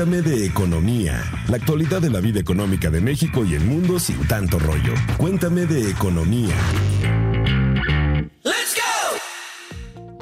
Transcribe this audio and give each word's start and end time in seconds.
Cuéntame 0.00 0.22
de 0.22 0.46
economía, 0.46 1.22
la 1.50 1.58
actualidad 1.58 2.00
de 2.00 2.08
la 2.08 2.20
vida 2.20 2.40
económica 2.40 2.88
de 2.88 3.02
México 3.02 3.44
y 3.44 3.52
el 3.54 3.60
mundo 3.60 3.98
sin 3.98 4.26
tanto 4.26 4.58
rollo. 4.58 4.94
Cuéntame 5.18 5.66
de 5.66 5.90
economía. 5.90 6.54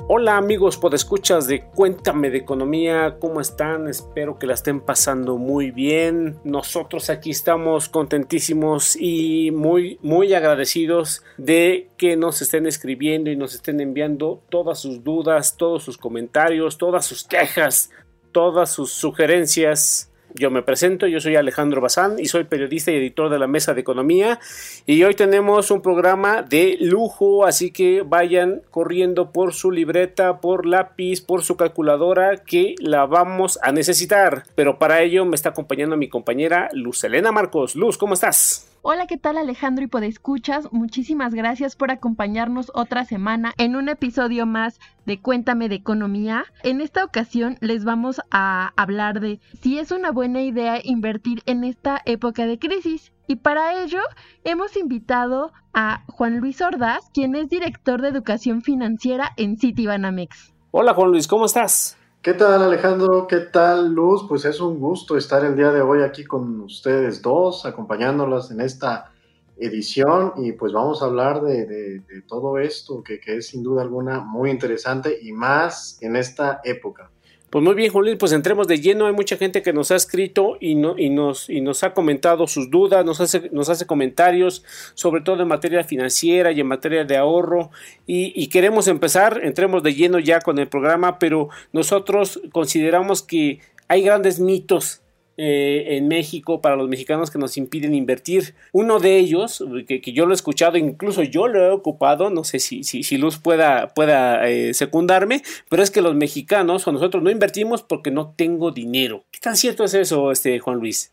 Hola 0.09 0.37
amigos 0.37 0.79
podescuchas 0.79 1.47
de 1.47 1.67
Cuéntame 1.67 2.31
de 2.31 2.39
Economía, 2.39 3.19
¿cómo 3.21 3.41
están? 3.41 3.87
Espero 3.87 4.39
que 4.39 4.49
la 4.49 4.55
estén 4.55 4.81
pasando 4.81 5.37
muy 5.37 5.71
bien. 5.71 6.39
Nosotros 6.43 7.09
aquí 7.09 7.31
estamos 7.31 7.89
contentísimos 7.89 8.97
y 8.97 9.53
muy 9.53 10.01
muy 10.03 10.35
agradecidos 10.35 11.23
de 11.37 11.91
que 11.97 12.17
nos 12.17 12.43
estén 12.43 12.67
escribiendo 12.67 13.31
y 13.31 13.37
nos 13.37 13.55
estén 13.55 13.81
enviando 13.81 14.43
todas 14.49 14.81
sus 14.81 15.05
dudas, 15.05 15.57
todos 15.57 15.85
sus 15.85 15.99
comentarios, 15.99 16.79
todas 16.79 17.07
sus 17.07 17.23
quejas, 17.23 17.91
todas 18.33 18.71
sus 18.71 18.93
sugerencias 18.93 20.09
yo 20.35 20.51
me 20.51 20.63
presento, 20.63 21.07
yo 21.07 21.21
soy 21.21 21.37
Alejandro 21.37 21.81
Bazán 21.81 22.19
y 22.19 22.27
soy 22.27 22.45
periodista 22.45 22.91
y 22.91 22.97
editor 22.97 23.31
de 23.31 23.39
la 23.39 23.47
Mesa 23.47 23.75
de 23.75 23.81
Economía 23.81 24.39
y 24.87 25.03
hoy 25.03 25.15
tenemos 25.15 25.71
un 25.71 25.81
programa 25.81 26.43
de 26.43 26.77
lujo, 26.81 27.47
así 27.47 27.71
que 27.71 28.03
vayan 28.03 28.63
corriendo 28.71 29.33
por 29.33 29.55
su 29.55 29.71
libreta, 29.71 30.41
por 30.41 30.67
lápiz, 30.67 31.23
por 31.23 31.43
su 31.43 31.57
calculadora 31.57 32.37
que 32.45 32.75
la 32.79 33.07
vamos 33.07 33.59
a 33.63 33.73
necesitar. 33.73 34.45
Pero 34.55 34.79
para 34.79 35.03
ello 35.03 35.25
me 35.25 35.35
está 35.35 35.51
acompañando 35.51 35.97
mi 35.97 36.09
compañera 36.09 36.69
Luz 36.73 37.03
Elena 37.05 37.33
Marcos. 37.33 37.75
Luz, 37.75 37.97
¿cómo 37.97 38.15
estás? 38.15 38.78
Hola, 38.91 39.07
¿qué 39.07 39.19
tal 39.19 39.37
Alejandro 39.37 39.85
y 39.85 39.87
Podescuchas? 39.87 40.73
Muchísimas 40.73 41.35
gracias 41.35 41.77
por 41.77 41.91
acompañarnos 41.91 42.73
otra 42.75 43.05
semana 43.05 43.53
en 43.59 43.77
un 43.77 43.91
episodio 43.91 44.47
más 44.47 44.81
de 45.05 45.21
Cuéntame 45.21 45.69
de 45.69 45.75
Economía. 45.75 46.47
En 46.63 46.81
esta 46.81 47.05
ocasión 47.05 47.59
les 47.61 47.85
vamos 47.85 48.23
a 48.31 48.73
hablar 48.77 49.21
de 49.21 49.41
si 49.61 49.79
es 49.79 49.91
una 49.91 50.11
buena 50.11 50.41
idea 50.41 50.81
invertir 50.83 51.43
en 51.45 51.65
esta 51.65 52.01
época 52.07 52.47
de 52.47 52.59
crisis. 52.59 53.13
Y 53.27 53.37
para 53.37 53.83
ello 53.83 54.01
hemos 54.45 54.75
invitado 54.75 55.53
a 55.75 56.03
Juan 56.07 56.39
Luis 56.39 56.63
Ordaz, 56.63 57.11
quien 57.13 57.35
es 57.37 57.51
director 57.51 58.01
de 58.01 58.09
educación 58.09 58.63
financiera 58.63 59.33
en 59.37 59.59
Citibanamex. 59.59 60.55
Hola 60.71 60.95
Juan 60.95 61.11
Luis, 61.11 61.27
¿cómo 61.27 61.45
estás? 61.45 61.98
¿Qué 62.21 62.35
tal 62.35 62.61
Alejandro? 62.61 63.29
¿Qué 63.29 63.39
tal 63.39 63.95
Luz? 63.95 64.27
Pues 64.29 64.45
es 64.45 64.59
un 64.61 64.81
gusto 64.81 65.17
estar 65.17 65.45
el 65.45 65.55
día 65.55 65.71
de 65.71 65.83
hoy 65.83 66.03
aquí 66.03 66.25
con 66.25 66.63
ustedes 66.63 67.23
dos, 67.23 67.65
acompañándolas 67.65 68.51
en 68.51 68.61
esta 68.61 69.13
edición 69.57 70.33
y 70.37 70.51
pues 70.51 70.73
vamos 70.73 71.01
a 71.01 71.05
hablar 71.05 71.43
de, 71.43 72.03
todo 72.27 72.59
esto 72.59 73.05
que, 73.05 73.21
es 73.25 73.47
sin 73.47 73.63
duda 73.63 73.83
alguna 73.83 74.19
muy 74.19 74.51
interesante 74.51 75.17
y 75.23 75.31
más 75.31 75.97
en 76.03 76.17
esta 76.17 76.61
época. 76.65 77.09
Pues 77.51 77.65
muy 77.65 77.75
bien, 77.75 77.91
Julián, 77.91 78.19
pues 78.19 78.33
entremos 78.33 78.69
de 78.69 78.79
lleno. 78.79 79.07
Hay 79.07 79.15
mucha 79.15 79.37
gente 79.39 79.63
que 79.63 79.73
nos 79.73 79.91
ha 79.91 79.97
escrito 79.97 80.59
y, 80.61 80.75
no, 80.75 80.99
y, 80.99 81.09
nos, 81.09 81.49
ha 81.83 81.95
comentado 81.95 82.47
sus 82.47 82.71
dudas, 82.71 83.07
nos 83.07 83.21
hace, 83.21 83.49
nos 83.53 83.71
hace 83.71 83.87
comentarios, 83.87 84.65
sobre 84.95 85.23
todo 85.23 85.43
en 85.43 85.49
materia 85.49 85.83
financiera 85.83 86.53
y 86.53 86.61
en 86.61 86.67
materia 86.67 87.05
de 87.05 87.17
ahorro. 87.17 87.71
Y 88.07 88.47
queremos 88.49 88.87
empezar, 88.87 89.41
entremos 89.43 89.83
de 89.83 89.95
lleno 89.95 90.19
ya 90.19 90.41
con 90.41 90.59
el 90.59 90.69
programa, 90.69 91.19
pero 91.19 91.49
nosotros 91.73 92.41
consideramos 92.53 93.23
que 93.23 93.61
hay 93.89 94.03
grandes 94.03 94.41
mitos 94.41 95.01
eh, 95.41 95.97
en 95.97 96.09
México 96.09 96.61
para 96.61 96.75
los 96.75 96.89
mexicanos 96.89 97.31
que 97.31 97.39
nos 97.39 97.57
impiden 97.57 97.95
invertir. 97.95 98.57
Uno 98.73 98.99
de 98.99 99.19
ellos, 99.19 99.65
que, 99.87 100.01
yo 100.13 100.27
lo 100.27 100.33
he 100.33 100.35
escuchado, 100.35 100.77
incluso 100.77 101.23
yo 101.23 101.47
lo 101.47 101.65
he 101.65 101.71
ocupado, 101.71 102.29
no 102.29 102.43
sé 102.43 102.59
si, 102.59 102.83
si, 102.83 103.05
si 103.05 103.19
Luz 103.19 103.39
pueda, 103.39 103.95
pueda 103.95 104.49
eh, 104.49 104.75
secundarme, 104.75 105.45
pero 105.71 105.85
es 105.85 105.93
que 105.93 106.03
los 106.03 106.17
mexicanos 106.17 106.89
o 106.89 106.93
nosotros 106.93 107.23
no 107.23 107.31
invertimos 107.31 107.85
porque 107.85 108.11
no 108.11 108.35
tengo 108.37 108.73
dinero. 108.73 109.27
¿Qué 109.31 109.39
tan 109.39 109.57
cierto 109.57 109.85
es 109.85 109.95
eso, 109.95 110.33
este 110.33 110.59
Juan 110.59 110.79
Luis? 110.79 111.13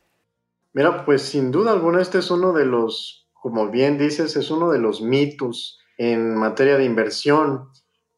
Mira, 0.73 1.05
pues 1.05 1.21
sin 1.21 1.51
duda 1.51 1.73
alguna 1.73 2.01
este 2.01 2.17
es 2.17 2.31
uno 2.31 2.51
de 2.51 2.65
los, 2.65 3.27
como 3.31 3.69
bien 3.69 3.99
dices, 3.99 4.35
es 4.35 4.49
uno 4.49 4.71
de 4.71 4.79
los 4.79 5.03
mitos 5.03 5.77
en 5.99 6.35
materia 6.35 6.77
de 6.77 6.85
inversión. 6.85 7.69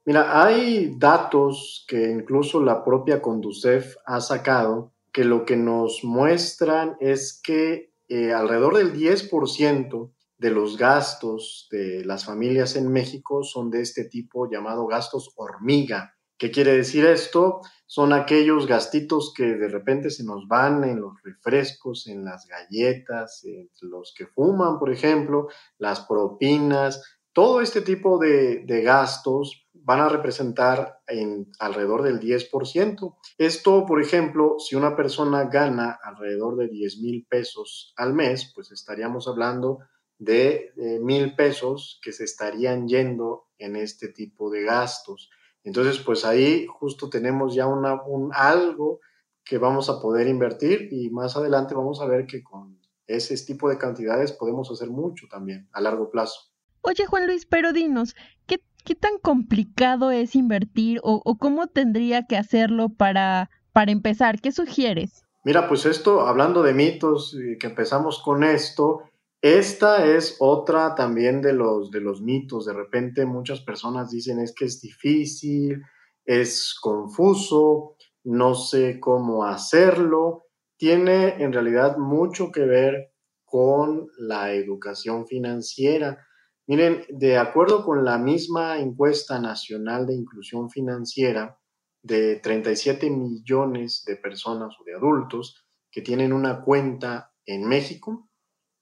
Mira, 0.05 0.41
hay 0.41 0.95
datos 0.97 1.85
que 1.85 2.09
incluso 2.11 2.63
la 2.63 2.85
propia 2.85 3.21
Conducef 3.21 3.97
ha 4.05 4.21
sacado 4.21 4.93
que 5.17 5.25
lo 5.25 5.45
que 5.45 5.57
nos 5.57 6.03
muestran 6.03 6.95
es 6.99 7.41
que 7.43 7.91
eh, 8.07 8.33
alrededor 8.33 8.77
del 8.77 8.93
10% 8.93 10.11
de 10.37 10.51
los 10.51 10.77
gastos 10.77 11.67
de 11.71 12.05
las 12.05 12.23
familias 12.23 12.75
en 12.75 12.91
México 12.91 13.41
son 13.41 13.71
de 13.71 13.81
este 13.81 14.05
tipo 14.05 14.47
llamado 14.47 14.85
gastos 14.85 15.33
hormiga. 15.35 16.13
¿Qué 16.37 16.51
quiere 16.51 16.73
decir 16.73 17.03
esto? 17.07 17.61
Son 17.87 18.13
aquellos 18.13 18.67
gastitos 18.67 19.33
que 19.35 19.55
de 19.55 19.67
repente 19.69 20.11
se 20.11 20.23
nos 20.23 20.47
van 20.47 20.83
en 20.83 21.01
los 21.01 21.13
refrescos, 21.23 22.05
en 22.05 22.23
las 22.23 22.45
galletas, 22.45 23.43
en 23.43 23.71
los 23.81 24.13
que 24.15 24.27
fuman, 24.27 24.77
por 24.77 24.91
ejemplo, 24.91 25.47
las 25.79 26.01
propinas, 26.01 27.01
todo 27.37 27.61
este 27.61 27.81
tipo 27.81 28.17
de, 28.17 28.65
gastos 28.83 29.69
van 29.71 29.99
a 29.99 30.09
representar 30.09 31.01
en 31.05 31.51
alrededor 31.59 32.01
del 32.01 32.19
10%. 32.19 33.15
Esto, 33.37 33.85
por 33.85 34.01
ejemplo, 34.01 34.55
si 34.57 34.75
una 34.75 34.95
persona 34.95 35.43
gana 35.43 35.99
alrededor 36.01 36.55
de 36.55 36.67
10 36.67 36.97
mil 36.97 37.27
pesos 37.29 37.93
al 37.95 38.15
mes, 38.15 38.51
pues 38.55 38.71
estaríamos 38.71 39.27
hablando 39.27 39.77
de 40.17 40.73
mil 41.03 41.35
pesos 41.35 41.99
que 42.01 42.11
se 42.11 42.23
estarían 42.23 42.87
yendo 42.87 43.49
en 43.59 43.75
este 43.75 44.07
tipo 44.07 44.49
de 44.49 44.63
gastos. 44.63 45.29
Entonces, 45.63 45.99
pues 45.99 46.25
ahí 46.25 46.65
justo 46.65 47.07
tenemos 47.07 47.53
ya 47.53 47.67
un 47.67 48.31
algo 48.33 48.99
que 49.45 49.59
vamos 49.59 49.91
a 49.91 50.01
poder 50.01 50.27
invertir 50.27 50.89
y 50.91 51.11
más 51.11 51.37
adelante 51.37 51.75
vamos 51.75 52.01
a 52.01 52.07
ver 52.07 52.25
que 52.25 52.41
con 52.41 52.81
ese 53.05 53.37
tipo 53.45 53.69
de 53.69 53.77
cantidades 53.77 54.31
podemos 54.31 54.71
hacer 54.71 54.89
mucho 54.89 55.27
también 55.29 55.69
a 55.71 55.81
largo 55.81 56.09
plazo. 56.09 56.56
Oye 56.81 57.05
Juan 57.05 57.27
Luis, 57.27 57.45
pero 57.45 57.73
dinos, 57.73 58.15
¿qué 58.45 58.61
¿qué 58.87 58.95
tan 58.95 59.17
complicado 59.21 60.11
es 60.11 60.33
invertir 60.33 61.01
o, 61.03 61.37
cómo 61.37 61.67
tendría 61.67 62.25
que 62.25 62.37
hacerlo 62.37 62.87
para, 62.87 63.49
para 63.73 63.91
empezar? 63.91 64.39
¿Qué 64.39 64.53
sugieres? 64.53 65.25
Mira, 65.43 65.67
pues 65.67 65.85
esto, 65.85 66.21
hablando 66.21 66.63
de 66.63 66.73
mitos, 66.73 67.37
que 67.59 67.67
empezamos 67.67 68.23
con 68.23 68.45
esto, 68.45 69.01
esta 69.41 70.05
es 70.05 70.37
otra 70.39 70.95
también 70.95 71.41
de 71.41 71.51
los, 71.51 71.91
de 71.91 71.99
los 71.99 72.21
mitos. 72.21 72.65
De 72.65 72.73
repente 72.73 73.25
muchas 73.25 73.59
personas 73.59 74.09
dicen 74.09 74.39
es 74.39 74.55
que 74.55 74.63
es 74.63 74.79
difícil, 74.79 75.83
es 76.25 76.73
confuso, 76.81 77.97
no 78.23 78.55
sé 78.55 79.01
cómo 79.01 79.43
hacerlo. 79.43 80.45
Tiene 80.77 81.43
en 81.43 81.51
realidad 81.51 81.97
mucho 81.97 82.53
que 82.53 82.61
ver 82.61 83.11
con 83.43 84.07
la 84.17 84.53
educación 84.53 85.27
financiera. 85.27 86.26
Miren, 86.67 87.05
de 87.07 87.37
acuerdo 87.37 87.85
con 87.85 88.03
la 88.03 88.17
misma 88.17 88.79
encuesta 88.79 89.39
nacional 89.39 90.05
de 90.05 90.15
inclusión 90.15 90.69
financiera 90.69 91.57
de 92.03 92.41
37 92.41 93.09
millones 93.09 94.03
de 94.05 94.17
personas 94.17 94.75
o 94.77 94.83
de 94.83 94.95
adultos 94.95 95.65
que 95.89 96.01
tienen 96.01 96.33
una 96.33 96.61
cuenta 96.61 97.33
en 97.45 97.65
México, 97.69 98.29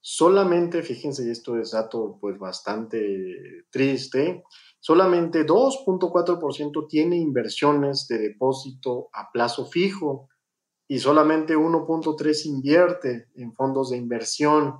solamente, 0.00 0.82
fíjense, 0.82 1.30
esto 1.30 1.56
es 1.58 1.70
dato 1.70 2.18
pues 2.20 2.36
bastante 2.40 3.66
triste, 3.70 4.42
solamente 4.80 5.46
2.4% 5.46 6.88
tiene 6.88 7.16
inversiones 7.18 8.08
de 8.08 8.18
depósito 8.18 9.10
a 9.12 9.30
plazo 9.30 9.64
fijo 9.64 10.28
y 10.88 10.98
solamente 10.98 11.56
1.3 11.56 12.46
invierte 12.46 13.28
en 13.36 13.52
fondos 13.52 13.90
de 13.90 13.96
inversión 13.96 14.74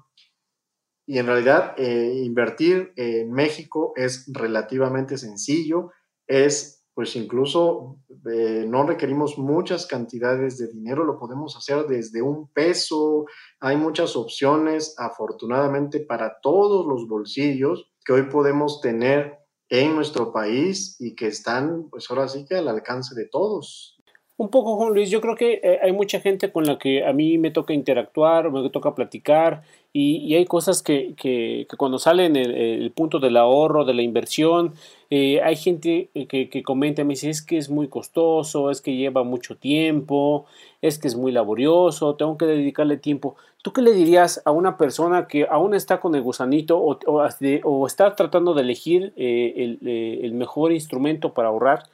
y 1.06 1.18
en 1.18 1.26
realidad 1.26 1.74
eh, 1.76 2.20
invertir 2.24 2.92
en 2.96 3.32
México 3.32 3.92
es 3.96 4.28
relativamente 4.32 5.16
sencillo, 5.16 5.92
es 6.26 6.76
pues 6.94 7.14
incluso 7.14 7.98
eh, 8.32 8.64
no 8.66 8.86
requerimos 8.86 9.36
muchas 9.36 9.86
cantidades 9.86 10.56
de 10.56 10.68
dinero, 10.68 11.04
lo 11.04 11.18
podemos 11.18 11.54
hacer 11.54 11.86
desde 11.86 12.22
un 12.22 12.48
peso, 12.48 13.26
hay 13.60 13.76
muchas 13.76 14.16
opciones 14.16 14.94
afortunadamente 14.96 16.00
para 16.00 16.40
todos 16.40 16.86
los 16.86 17.06
bolsillos 17.06 17.92
que 18.02 18.14
hoy 18.14 18.22
podemos 18.30 18.80
tener 18.80 19.38
en 19.68 19.94
nuestro 19.94 20.32
país 20.32 20.96
y 20.98 21.14
que 21.14 21.26
están 21.26 21.90
pues 21.90 22.10
ahora 22.10 22.28
sí 22.28 22.46
que 22.48 22.54
al 22.54 22.68
alcance 22.68 23.14
de 23.14 23.28
todos. 23.28 23.95
Un 24.38 24.50
poco, 24.50 24.76
Juan 24.76 24.92
Luis, 24.92 25.08
yo 25.08 25.22
creo 25.22 25.34
que 25.34 25.60
eh, 25.62 25.78
hay 25.82 25.92
mucha 25.92 26.20
gente 26.20 26.52
con 26.52 26.66
la 26.66 26.78
que 26.78 27.06
a 27.06 27.14
mí 27.14 27.38
me 27.38 27.50
toca 27.50 27.72
interactuar, 27.72 28.50
me 28.50 28.68
toca 28.68 28.94
platicar 28.94 29.62
y, 29.94 30.34
hay 30.34 30.44
cosas 30.44 30.82
que, 30.82 31.14
que, 31.16 31.66
cuando 31.78 31.98
salen 31.98 32.36
el, 32.36 32.92
punto 32.92 33.18
del 33.18 33.38
ahorro, 33.38 33.86
de 33.86 33.94
la 33.94 34.02
inversión, 34.02 34.74
eh, 35.08 35.40
hay 35.42 35.56
gente 35.56 36.10
que, 36.28 36.50
que, 36.50 36.62
comenta, 36.62 37.02
me 37.02 37.14
dice, 37.14 37.30
es 37.30 37.40
que 37.40 37.56
es 37.56 37.70
muy 37.70 37.88
costoso, 37.88 38.70
es 38.70 38.82
que 38.82 38.94
lleva 38.94 39.24
mucho 39.24 39.56
tiempo, 39.56 40.44
es 40.82 40.98
que 40.98 41.08
es 41.08 41.16
muy 41.16 41.32
laborioso, 41.32 42.16
tengo 42.16 42.36
que 42.36 42.44
dedicarle 42.44 42.98
tiempo. 42.98 43.36
¿Tú 43.62 43.72
qué 43.72 43.80
le 43.80 43.92
dirías 43.92 44.42
a 44.44 44.50
una 44.50 44.76
persona 44.76 45.28
que 45.28 45.46
aún 45.48 45.74
está 45.74 45.98
con 45.98 46.14
el 46.14 46.20
gusanito 46.20 46.78
o, 46.78 46.98
o, 47.06 47.86
está 47.86 48.14
tratando 48.14 48.52
de 48.52 48.62
elegir 48.62 49.14
eh, 49.16 49.54
el, 49.56 49.88
el, 50.22 50.32
mejor 50.34 50.72
instrumento 50.72 51.32
para 51.32 51.48
ahorrar? 51.48 51.84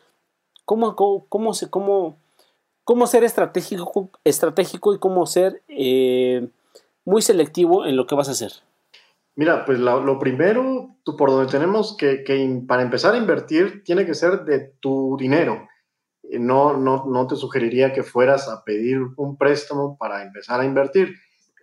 ¿Cómo, 0.65 0.97
cómo, 0.97 1.27
cómo, 1.29 1.55
se, 1.55 1.71
cómo, 1.71 2.17
cómo 2.93 3.07
ser 3.07 3.25
estratégico, 3.25 4.11
estratégico 4.23 4.93
y 4.93 4.99
cómo 4.99 5.25
ser 5.25 5.63
eh, 5.67 6.47
muy 7.07 7.23
selectivo 7.23 7.87
en 7.87 7.97
lo 7.97 8.07
que 8.07 8.15
vas 8.15 8.29
a 8.29 8.33
hacer. 8.33 8.53
Mira, 9.35 9.65
pues 9.65 9.79
lo, 9.79 10.19
primero, 10.19 10.95
tú, 11.03 11.17
por 11.17 11.31
donde 11.31 11.51
tenemos 11.51 11.97
que, 11.97 12.23
que, 12.23 12.63
para 12.69 12.83
empezar 12.83 13.15
a 13.15 13.17
invertir, 13.17 13.83
tiene 13.83 14.05
que 14.05 14.13
ser 14.13 14.45
de 14.45 14.75
tu 14.79 15.17
dinero. 15.19 15.67
No, 16.39 16.77
no, 16.77 17.07
no 17.07 17.27
te 17.27 17.37
sugeriría 17.37 17.95
que 17.95 18.03
fueras 18.03 18.47
a 18.51 18.63
pedir 18.63 18.99
un 19.17 19.39
préstamo 19.39 19.97
para 19.97 20.23
empezar 20.23 20.61
a 20.61 20.67
invertir. 20.67 21.15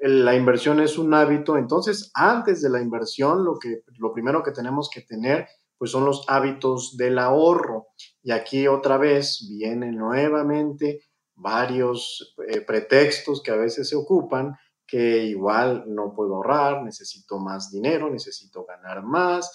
La 0.01 0.35
inversión 0.35 0.79
es 0.79 0.97
un 0.97 1.13
hábito, 1.13 1.57
entonces 1.57 2.09
antes 2.15 2.63
de 2.63 2.71
la 2.71 2.81
inversión, 2.81 3.45
lo, 3.45 3.59
que, 3.59 3.83
lo 3.99 4.13
primero 4.13 4.41
que 4.41 4.51
tenemos 4.51 4.89
que 4.91 5.01
tener 5.01 5.45
pues 5.77 5.91
son 5.91 6.05
los 6.05 6.25
hábitos 6.27 6.97
del 6.97 7.19
ahorro. 7.19 7.87
Y 8.23 8.31
aquí 8.31 8.67
otra 8.67 8.97
vez 8.97 9.47
vienen 9.47 9.95
nuevamente 9.95 11.01
varios 11.39 12.35
eh, 12.47 12.61
pretextos 12.61 13.41
que 13.41 13.51
a 13.51 13.55
veces 13.55 13.89
se 13.89 13.95
ocupan, 13.95 14.55
que 14.85 15.23
igual 15.25 15.85
no 15.87 16.13
puedo 16.15 16.35
ahorrar, 16.35 16.83
necesito 16.83 17.39
más 17.39 17.71
dinero, 17.71 18.09
necesito 18.09 18.65
ganar 18.65 19.03
más. 19.03 19.51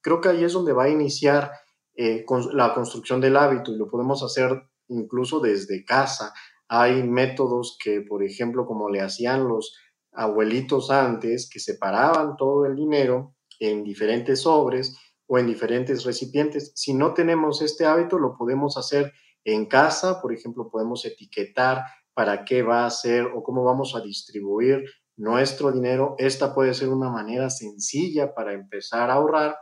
Creo 0.00 0.20
que 0.20 0.28
ahí 0.28 0.44
es 0.44 0.52
donde 0.52 0.72
va 0.72 0.84
a 0.84 0.90
iniciar 0.90 1.52
eh, 1.94 2.24
la 2.52 2.74
construcción 2.74 3.20
del 3.20 3.36
hábito 3.36 3.72
y 3.72 3.76
lo 3.76 3.88
podemos 3.88 4.22
hacer 4.22 4.62
incluso 4.88 5.40
desde 5.40 5.84
casa. 5.84 6.32
Hay 6.68 7.02
métodos 7.02 7.76
que, 7.82 8.00
por 8.00 8.22
ejemplo, 8.24 8.66
como 8.66 8.88
le 8.88 9.00
hacían 9.00 9.46
los 9.46 9.76
abuelitos 10.12 10.90
antes, 10.90 11.48
que 11.50 11.60
separaban 11.60 12.36
todo 12.36 12.66
el 12.66 12.74
dinero 12.74 13.34
en 13.60 13.84
diferentes 13.84 14.42
sobres 14.42 14.96
o 15.26 15.38
en 15.38 15.46
diferentes 15.46 16.04
recipientes. 16.04 16.72
Si 16.74 16.92
no 16.92 17.14
tenemos 17.14 17.62
este 17.62 17.86
hábito, 17.86 18.18
lo 18.18 18.36
podemos 18.36 18.76
hacer 18.76 19.12
en 19.44 19.66
casa, 19.66 20.20
por 20.20 20.32
ejemplo, 20.32 20.70
podemos 20.70 21.04
etiquetar 21.04 21.84
para 22.14 22.44
qué 22.44 22.62
va 22.62 22.86
a 22.86 22.90
ser 22.90 23.26
o 23.26 23.42
cómo 23.42 23.64
vamos 23.64 23.94
a 23.96 24.00
distribuir 24.00 24.84
nuestro 25.16 25.72
dinero. 25.72 26.14
Esta 26.18 26.54
puede 26.54 26.74
ser 26.74 26.88
una 26.88 27.10
manera 27.10 27.50
sencilla 27.50 28.34
para 28.34 28.52
empezar 28.52 29.10
a 29.10 29.14
ahorrar. 29.14 29.56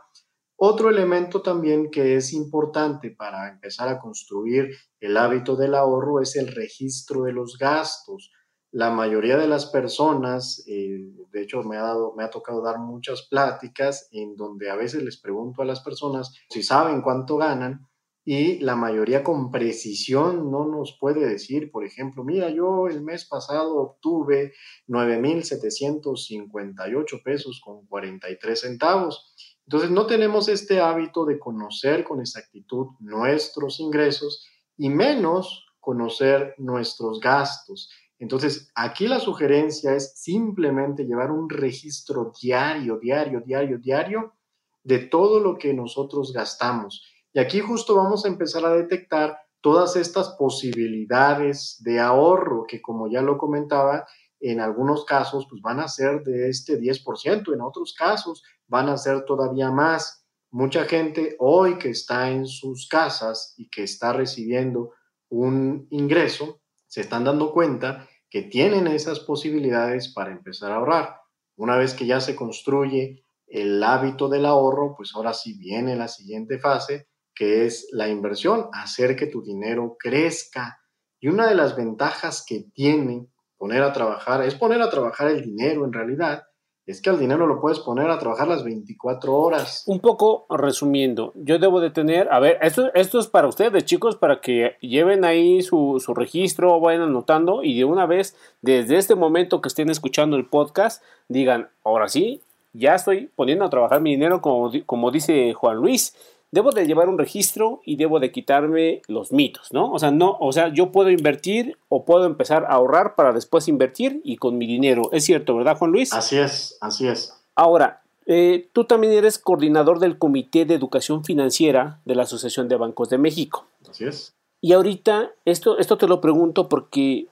Otro 0.55 0.89
elemento 0.89 1.41
también 1.41 1.89
que 1.89 2.15
es 2.15 2.33
importante 2.33 3.11
para 3.11 3.49
empezar 3.49 3.87
a 3.89 3.99
construir 3.99 4.69
el 4.99 5.17
hábito 5.17 5.55
del 5.55 5.73
ahorro 5.75 6.21
es 6.21 6.35
el 6.35 6.47
registro 6.47 7.23
de 7.23 7.33
los 7.33 7.57
gastos 7.57 8.31
la 8.71 8.89
mayoría 8.89 9.37
de 9.37 9.47
las 9.47 9.65
personas, 9.65 10.63
eh, 10.65 10.97
de 11.31 11.41
hecho 11.41 11.61
me 11.63 11.75
ha, 11.77 11.81
dado, 11.81 12.13
me 12.15 12.23
ha 12.23 12.29
tocado 12.29 12.61
dar 12.61 12.79
muchas 12.79 13.27
pláticas 13.29 14.07
en 14.11 14.35
donde 14.37 14.69
a 14.69 14.75
veces 14.75 15.03
les 15.03 15.19
pregunto 15.19 15.61
a 15.61 15.65
las 15.65 15.81
personas 15.81 16.33
si 16.49 16.63
saben 16.63 17.01
cuánto 17.01 17.35
ganan 17.35 17.89
y 18.23 18.59
la 18.59 18.75
mayoría 18.75 19.23
con 19.23 19.49
precisión 19.49 20.51
no 20.51 20.65
nos 20.65 20.95
puede 20.99 21.27
decir, 21.27 21.71
por 21.71 21.83
ejemplo, 21.83 22.23
mira, 22.23 22.51
yo 22.51 22.87
el 22.87 23.01
mes 23.01 23.25
pasado 23.25 23.77
obtuve 23.77 24.53
9.758 24.87 27.23
pesos 27.23 27.59
con 27.63 27.87
43 27.87 28.59
centavos. 28.59 29.33
Entonces 29.65 29.89
no 29.89 30.05
tenemos 30.05 30.49
este 30.49 30.79
hábito 30.79 31.25
de 31.25 31.39
conocer 31.39 32.03
con 32.03 32.19
exactitud 32.19 32.89
nuestros 32.99 33.79
ingresos 33.79 34.45
y 34.77 34.89
menos 34.89 35.65
conocer 35.79 36.53
nuestros 36.59 37.19
gastos. 37.19 37.89
Entonces, 38.19 38.71
aquí 38.75 39.07
la 39.07 39.19
sugerencia 39.19 39.95
es 39.95 40.13
simplemente 40.15 41.05
llevar 41.05 41.31
un 41.31 41.49
registro 41.49 42.31
diario, 42.39 42.99
diario, 42.99 43.41
diario, 43.41 43.79
diario 43.79 44.35
de 44.83 44.99
todo 44.99 45.39
lo 45.39 45.57
que 45.57 45.73
nosotros 45.73 46.31
gastamos. 46.31 47.03
Y 47.33 47.39
aquí 47.39 47.59
justo 47.59 47.95
vamos 47.95 48.25
a 48.25 48.27
empezar 48.27 48.65
a 48.65 48.73
detectar 48.73 49.37
todas 49.61 49.95
estas 49.95 50.29
posibilidades 50.31 51.77
de 51.83 51.99
ahorro 51.99 52.65
que, 52.67 52.81
como 52.81 53.09
ya 53.09 53.21
lo 53.21 53.37
comentaba, 53.37 54.05
en 54.39 54.59
algunos 54.59 55.05
casos 55.05 55.45
pues 55.47 55.61
van 55.61 55.79
a 55.79 55.87
ser 55.87 56.23
de 56.23 56.49
este 56.49 56.79
10%, 56.79 57.53
en 57.53 57.61
otros 57.61 57.93
casos 57.93 58.43
van 58.67 58.89
a 58.89 58.97
ser 58.97 59.23
todavía 59.23 59.69
más. 59.69 60.25
Mucha 60.49 60.85
gente 60.85 61.35
hoy 61.39 61.77
que 61.77 61.91
está 61.91 62.29
en 62.31 62.45
sus 62.47 62.87
casas 62.87 63.53
y 63.57 63.69
que 63.69 63.83
está 63.83 64.11
recibiendo 64.13 64.91
un 65.29 65.87
ingreso, 65.91 66.59
se 66.87 67.01
están 67.01 67.23
dando 67.23 67.53
cuenta 67.53 68.09
que 68.29 68.41
tienen 68.41 68.87
esas 68.87 69.19
posibilidades 69.19 70.13
para 70.13 70.31
empezar 70.31 70.71
a 70.71 70.77
ahorrar. 70.77 71.21
Una 71.55 71.77
vez 71.77 71.93
que 71.93 72.05
ya 72.05 72.19
se 72.19 72.35
construye 72.35 73.23
el 73.47 73.83
hábito 73.83 74.27
del 74.27 74.45
ahorro, 74.45 74.95
pues 74.95 75.11
ahora 75.13 75.33
sí 75.33 75.57
viene 75.57 75.95
la 75.95 76.07
siguiente 76.07 76.57
fase, 76.57 77.07
que 77.35 77.65
es 77.65 77.87
la 77.91 78.07
inversión, 78.09 78.69
hacer 78.73 79.15
que 79.15 79.27
tu 79.27 79.41
dinero 79.41 79.95
crezca. 79.99 80.79
Y 81.19 81.27
una 81.27 81.47
de 81.47 81.55
las 81.55 81.75
ventajas 81.75 82.43
que 82.47 82.65
tiene 82.73 83.27
poner 83.57 83.83
a 83.83 83.93
trabajar, 83.93 84.41
es 84.43 84.55
poner 84.55 84.81
a 84.81 84.89
trabajar 84.89 85.29
el 85.29 85.43
dinero 85.43 85.85
en 85.85 85.93
realidad, 85.93 86.45
es 86.87 86.99
que 86.99 87.11
al 87.11 87.19
dinero 87.19 87.45
lo 87.45 87.61
puedes 87.61 87.79
poner 87.79 88.09
a 88.09 88.17
trabajar 88.17 88.47
las 88.47 88.63
24 88.63 89.35
horas. 89.35 89.83
Un 89.85 89.99
poco 89.99 90.47
resumiendo, 90.49 91.31
yo 91.35 91.59
debo 91.59 91.79
de 91.79 91.91
tener, 91.91 92.27
a 92.31 92.39
ver, 92.39 92.57
esto, 92.61 92.91
esto 92.95 93.19
es 93.19 93.27
para 93.27 93.47
ustedes 93.47 93.85
chicos, 93.85 94.15
para 94.15 94.41
que 94.41 94.77
lleven 94.81 95.25
ahí 95.25 95.61
su, 95.61 96.01
su 96.03 96.15
registro, 96.15 96.79
vayan 96.79 97.03
anotando 97.03 97.63
y 97.63 97.77
de 97.77 97.85
una 97.85 98.07
vez, 98.07 98.35
desde 98.61 98.97
este 98.97 99.13
momento 99.13 99.61
que 99.61 99.67
estén 99.67 99.91
escuchando 99.91 100.37
el 100.37 100.47
podcast, 100.47 101.03
digan, 101.27 101.69
ahora 101.83 102.09
sí, 102.09 102.41
ya 102.73 102.95
estoy 102.95 103.29
poniendo 103.35 103.63
a 103.65 103.69
trabajar 103.69 104.01
mi 104.01 104.11
dinero 104.11 104.41
como, 104.41 104.71
como 104.85 105.11
dice 105.11 105.53
Juan 105.53 105.77
Luis 105.77 106.15
debo 106.51 106.71
de 106.71 106.85
llevar 106.85 107.09
un 107.09 107.17
registro 107.17 107.81
y 107.85 107.95
debo 107.95 108.19
de 108.19 108.31
quitarme 108.31 109.01
los 109.07 109.31
mitos, 109.31 109.71
¿no? 109.71 109.91
O 109.91 109.99
sea, 109.99 110.11
no, 110.11 110.37
o 110.39 110.51
sea, 110.51 110.67
yo 110.73 110.91
puedo 110.91 111.09
invertir 111.09 111.77
o 111.89 112.05
puedo 112.05 112.25
empezar 112.25 112.65
a 112.65 112.73
ahorrar 112.73 113.15
para 113.15 113.31
después 113.31 113.67
invertir 113.67 114.21
y 114.23 114.37
con 114.37 114.57
mi 114.57 114.67
dinero. 114.67 115.09
Es 115.11 115.23
cierto, 115.23 115.55
¿verdad, 115.55 115.77
Juan 115.77 115.91
Luis? 115.91 116.13
Así 116.13 116.37
es, 116.37 116.77
así 116.81 117.07
es. 117.07 117.33
Ahora, 117.55 118.01
eh, 118.25 118.69
tú 118.73 118.85
también 118.85 119.13
eres 119.13 119.39
coordinador 119.39 119.99
del 119.99 120.17
Comité 120.17 120.65
de 120.65 120.75
Educación 120.75 121.23
Financiera 121.23 121.99
de 122.05 122.15
la 122.15 122.23
Asociación 122.23 122.67
de 122.67 122.75
Bancos 122.75 123.09
de 123.09 123.17
México. 123.17 123.65
Así 123.89 124.05
es. 124.05 124.33
Y 124.59 124.73
ahorita, 124.73 125.31
esto, 125.45 125.79
esto 125.79 125.97
te 125.97 126.07
lo 126.07 126.21
pregunto 126.21 126.69
porque 126.69 127.27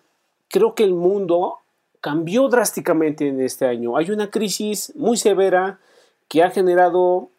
creo 0.48 0.74
que 0.74 0.84
el 0.84 0.94
mundo 0.94 1.58
cambió 2.02 2.48
drásticamente 2.48 3.28
en 3.28 3.42
este 3.42 3.66
año. 3.66 3.98
Hay 3.98 4.10
una 4.10 4.32
crisis 4.32 4.94
muy 4.96 5.18
severa 5.18 5.80
que 6.28 6.44
ha 6.44 6.50
generado 6.50 7.30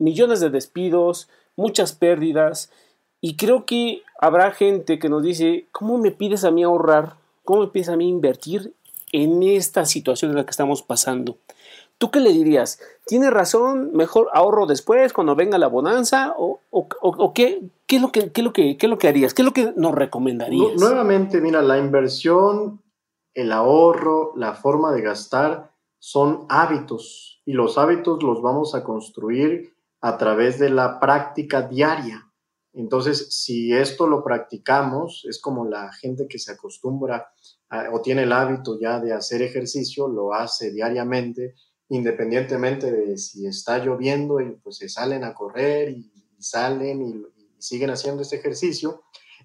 millones 0.00 0.40
de 0.40 0.50
despidos, 0.50 1.28
muchas 1.56 1.92
pérdidas 1.92 2.70
y 3.20 3.36
creo 3.36 3.66
que 3.66 4.02
habrá 4.18 4.50
gente 4.52 4.98
que 4.98 5.08
nos 5.08 5.22
dice, 5.22 5.66
¿cómo 5.72 5.98
me 5.98 6.10
pides 6.10 6.44
a 6.44 6.50
mí 6.50 6.62
ahorrar? 6.62 7.16
¿Cómo 7.44 7.60
me 7.60 7.68
pides 7.68 7.90
a 7.90 7.96
mí 7.96 8.08
invertir 8.08 8.72
en 9.12 9.42
esta 9.42 9.84
situación 9.84 10.30
en 10.30 10.38
la 10.38 10.44
que 10.44 10.50
estamos 10.50 10.82
pasando? 10.82 11.36
¿Tú 11.98 12.10
qué 12.10 12.20
le 12.20 12.32
dirías? 12.32 12.80
¿Tiene 13.06 13.28
razón? 13.28 13.90
¿Mejor 13.92 14.28
ahorro 14.32 14.64
después 14.64 15.12
cuando 15.12 15.36
venga 15.36 15.58
la 15.58 15.66
bonanza? 15.66 16.34
¿O, 16.38 16.60
qué, 17.34 17.60
qué, 17.86 17.96
es 17.96 18.02
lo 18.02 18.10
que, 18.10 18.32
qué, 18.32 18.42
lo 18.42 18.54
que, 18.54 18.78
qué 18.78 18.86
es 18.86 18.90
lo 18.90 18.96
que 18.96 19.08
harías? 19.08 19.34
¿Qué 19.34 19.42
es 19.42 19.46
lo 19.46 19.52
que 19.52 19.74
nos 19.76 19.94
recomendarías? 19.94 20.80
Nuevamente, 20.80 21.42
mira, 21.42 21.60
la 21.60 21.76
inversión, 21.76 22.80
el 23.34 23.52
ahorro, 23.52 24.32
la 24.36 24.54
forma 24.54 24.92
de 24.92 25.02
gastar 25.02 25.72
son 25.98 26.46
hábitos 26.48 27.42
y 27.44 27.52
los 27.52 27.76
hábitos 27.76 28.22
los 28.22 28.40
vamos 28.40 28.74
a 28.74 28.82
construir 28.82 29.74
a 30.00 30.16
través 30.16 30.58
de 30.58 30.70
la 30.70 30.98
práctica 30.98 31.62
diaria. 31.62 32.26
Entonces, 32.72 33.28
si 33.30 33.72
esto 33.72 34.06
lo 34.06 34.22
practicamos, 34.22 35.24
es 35.28 35.40
como 35.40 35.66
la 35.66 35.92
gente 35.92 36.26
que 36.28 36.38
se 36.38 36.52
acostumbra 36.52 37.32
o 37.92 38.00
tiene 38.00 38.22
el 38.22 38.32
hábito 38.32 38.78
ya 38.80 39.00
de 39.00 39.12
hacer 39.12 39.42
ejercicio, 39.42 40.08
lo 40.08 40.34
hace 40.34 40.72
diariamente, 40.72 41.54
independientemente 41.88 42.90
de 42.90 43.18
si 43.18 43.46
está 43.46 43.78
lloviendo 43.78 44.40
y 44.40 44.52
pues 44.62 44.76
se 44.76 44.88
salen 44.88 45.24
a 45.24 45.34
correr 45.34 45.90
y, 45.90 46.10
salen 46.38 47.02
y, 47.02 47.22
siguen 47.58 47.90
haciendo 47.90 48.22
este 48.22 48.36
ejercicio, 48.36 49.02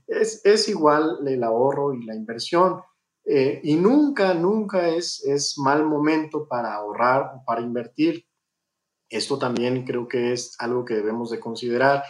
es, 0.08 0.70
igual 0.70 1.18
el 1.28 1.44
ahorro 1.44 1.94
y 1.94 2.06
la 2.06 2.16
inversión. 2.16 2.80
Eh, 3.26 3.60
y 3.64 3.76
nunca, 3.76 4.34
nunca 4.34 4.88
es, 4.88 5.26
es 5.26 5.58
mal 5.58 5.84
momento 5.84 6.48
para 6.48 6.76
ahorrar 6.76 7.34
o 7.36 7.44
para 7.46 7.62
invertir. 7.62 8.25
Esto 9.16 9.40
también 9.40 9.86
creo 9.86 10.10
que 10.10 10.34
es 10.34 10.56
algo 10.60 10.84
que 10.84 10.96
debemos 10.96 11.30
de 11.30 11.40
considerar. 11.40 12.04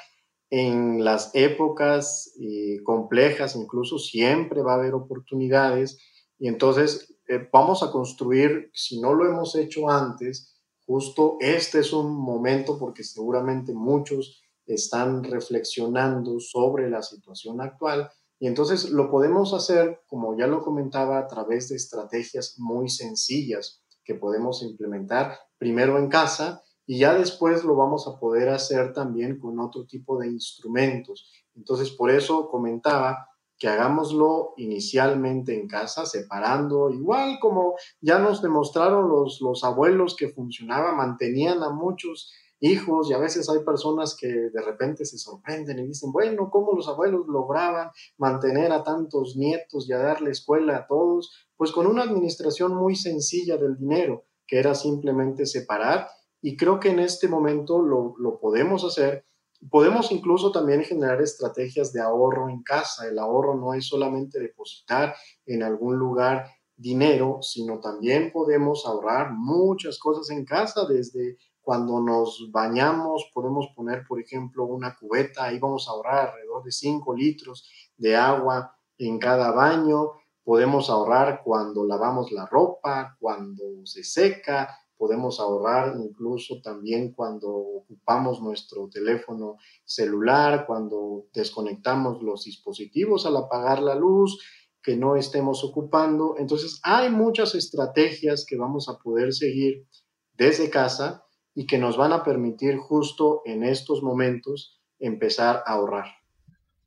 En 0.50 1.04
las 1.04 1.30
épocas 1.36 2.34
eh, 2.40 2.82
complejas, 2.84 3.56
incluso 3.56 4.00
siempre 4.00 4.64
va 4.64 4.74
a 4.74 4.78
haber 4.78 4.96
oportunidades 4.96 6.00
y 6.40 6.48
entonces 6.48 7.16
eh, 7.28 7.48
vamos 7.54 7.84
a 7.84 7.92
construir, 7.92 8.72
si 8.74 9.00
no 9.00 9.14
lo 9.14 9.28
hemos 9.28 9.56
hecho 9.56 9.90
antes, 9.90 10.56
justo 10.88 11.38
este 11.42 11.80
es 11.80 11.94
un 11.94 12.12
momento 12.12 12.80
porque 12.80 13.04
seguramente 13.04 13.74
muchos 13.74 14.42
están 14.66 15.24
reflexionando 15.24 16.40
sobre 16.40 16.90
la 16.90 17.04
situación 17.04 17.62
actual 17.62 18.10
y 18.40 18.48
entonces 18.48 18.90
lo 18.90 19.12
podemos 19.12 19.54
hacer, 19.54 20.02
como 20.08 20.36
ya 20.36 20.48
lo 20.48 20.64
comentaba, 20.64 21.20
a 21.20 21.28
través 21.28 21.70
de 21.70 21.76
estrategias 21.76 22.56
muy 22.58 22.90
sencillas 22.90 23.84
que 24.04 24.16
podemos 24.16 24.64
implementar 24.64 25.38
primero 25.60 26.00
en 26.00 26.10
casa 26.10 26.64
y 26.86 27.00
ya 27.00 27.16
después 27.16 27.64
lo 27.64 27.76
vamos 27.76 28.08
a 28.08 28.20
poder 28.20 28.50
hacer 28.50 28.94
también 28.94 29.40
con 29.40 29.60
otro 29.60 29.86
tipo 29.86 30.20
de 30.20 30.28
instrumentos. 30.28 31.32
Entonces, 31.56 31.92
por 31.92 32.12
eso 32.12 32.48
comentaba 32.50 33.30
que 33.58 33.68
hagámoslo 33.68 34.54
inicialmente 34.58 35.58
en 35.58 35.68
casa, 35.68 36.06
separando, 36.06 36.90
igual 36.90 37.38
como 37.40 37.76
ya 38.02 38.20
nos 38.20 38.42
demostraron 38.42 39.10
los, 39.10 39.40
los 39.42 39.64
abuelos 39.64 40.16
que 40.16 40.30
funcionaba, 40.30 40.94
mantenían 40.94 41.64
a 41.64 41.70
muchos 41.70 42.32
hijos 42.60 43.10
y 43.10 43.14
a 43.14 43.18
veces 43.18 43.50
hay 43.50 43.60
personas 43.64 44.16
que 44.20 44.28
de 44.28 44.62
repente 44.62 45.06
se 45.06 45.18
sorprenden 45.18 45.80
y 45.80 45.88
dicen, 45.88 46.12
bueno, 46.12 46.50
¿cómo 46.52 46.74
los 46.74 46.88
abuelos 46.88 47.28
lograban 47.28 47.92
mantener 48.18 48.72
a 48.72 48.84
tantos 48.84 49.36
nietos 49.36 49.88
y 49.88 49.94
a 49.94 50.00
darle 50.00 50.32
escuela 50.32 50.78
a 50.78 50.88
todos? 50.88 51.48
Pues 51.56 51.72
con 51.72 51.88
una 51.88 52.04
administración 52.04 52.76
muy 52.76 52.96
sencilla 52.96 53.58
del 53.58 53.78
dinero, 53.78 54.26
que 54.48 54.60
era 54.60 54.76
simplemente 54.76 55.46
separar 55.46 56.08
y 56.46 56.56
creo 56.58 56.80
que 56.80 56.90
en 56.90 57.00
este 57.00 57.28
momento 57.28 57.82
lo, 57.82 58.40
podemos 58.40 58.84
hacer. 58.84 59.26
Podemos 59.72 60.12
incluso 60.12 60.52
también 60.52 60.84
generar 60.84 61.20
estrategias 61.20 61.92
de 61.92 62.04
ahorro 62.04 62.50
en 62.50 62.62
casa. 62.62 63.08
El 63.08 63.18
ahorro 63.18 63.56
no 63.56 63.74
es 63.74 63.88
solamente 63.88 64.40
depositar 64.40 65.16
en 65.48 65.64
algún 65.64 65.98
lugar 65.98 66.46
dinero, 66.78 67.40
sino 67.42 67.80
también 67.80 68.32
podemos 68.32 68.86
ahorrar 68.86 69.32
muchas 69.32 69.98
cosas 69.98 70.30
en 70.30 70.46
casa, 70.46 70.86
desde 70.88 71.40
cuando 71.62 72.00
nos 72.00 72.52
bañamos, 72.52 73.32
podemos 73.34 73.70
poner, 73.76 74.04
por 74.08 74.22
ejemplo, 74.22 74.66
una 74.66 74.96
cubeta, 74.96 75.46
ahí 75.46 75.58
vamos 75.58 75.88
a 75.88 75.94
ahorrar 75.94 76.28
alrededor 76.28 76.64
de 76.64 76.72
5 76.72 77.16
litros 77.16 77.68
de 77.98 78.16
agua 78.16 78.78
en 79.00 79.18
cada 79.18 79.50
baño, 79.50 80.12
podemos 80.44 80.92
ahorrar 80.92 81.42
cuando 81.44 81.84
lavamos 81.86 82.32
la 82.32 82.46
ropa, 82.46 83.18
cuando 83.20 83.64
se 83.86 84.04
seca, 84.04 84.78
podemos 85.06 85.40
ahorrar 85.40 85.98
incluso 86.00 86.62
también 86.64 87.14
cuando 87.14 87.48
ocupamos 87.48 88.42
nuestro 88.42 88.90
teléfono 88.90 89.58
celular, 89.84 90.66
cuando 90.66 91.28
desconectamos 91.32 92.24
los 92.24 92.46
dispositivos 92.46 93.28
al 93.28 93.38
apagar 93.38 93.84
la 93.84 93.94
luz 93.94 94.40
que 94.82 94.98
no 94.98 95.16
estemos 95.16 95.64
ocupando. 95.64 96.38
Entonces, 96.40 96.80
hay 96.82 97.12
muchas 97.12 97.54
estrategias 97.54 98.48
que 98.50 98.58
vamos 98.58 98.90
a 98.90 98.98
poder 98.98 99.32
seguir 99.32 99.86
desde 100.34 100.72
casa 100.72 101.24
y 101.54 101.68
que 101.68 101.78
nos 101.78 101.96
van 101.96 102.12
a 102.12 102.24
permitir 102.24 102.78
justo 102.78 103.44
en 103.46 103.64
estos 103.64 104.02
momentos 104.02 104.82
empezar 104.98 105.62
a 105.68 105.74
ahorrar. 105.74 106.08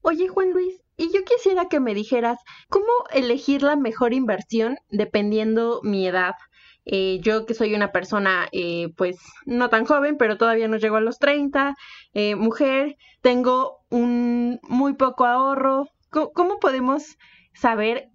Oye, 0.02 0.26
Juan 0.26 0.52
Luis, 0.52 0.82
y 0.96 1.12
yo 1.14 1.22
quisiera 1.22 1.68
que 1.68 1.78
me 1.78 1.94
dijeras 1.94 2.40
cómo 2.68 2.87
elegir 3.12 3.62
la 3.62 3.76
mejor 3.76 4.12
inversión 4.12 4.76
dependiendo 4.90 5.80
mi 5.84 6.08
edad. 6.08 6.34
Eh, 6.90 7.21
yo 7.23 7.45
que 7.45 7.52
soy 7.52 7.75
una 7.75 7.92
persona 7.92 8.49
eh, 8.50 8.95
pues 8.97 9.18
no 9.45 9.68
tan 9.68 9.85
joven, 9.85 10.16
pero 10.16 10.38
todavía 10.38 10.68
no 10.68 10.78
llego 10.78 10.97
a 10.97 11.02
los 11.02 11.18
30, 11.18 11.76
eh, 12.14 12.35
mujer, 12.35 12.97
tengo 13.21 13.80
un 13.90 14.59
muy 14.62 14.95
poco 14.95 15.26
ahorro. 15.26 15.87
¿Cómo, 16.11 16.59
podemos 16.59 17.18
saber 17.52 18.09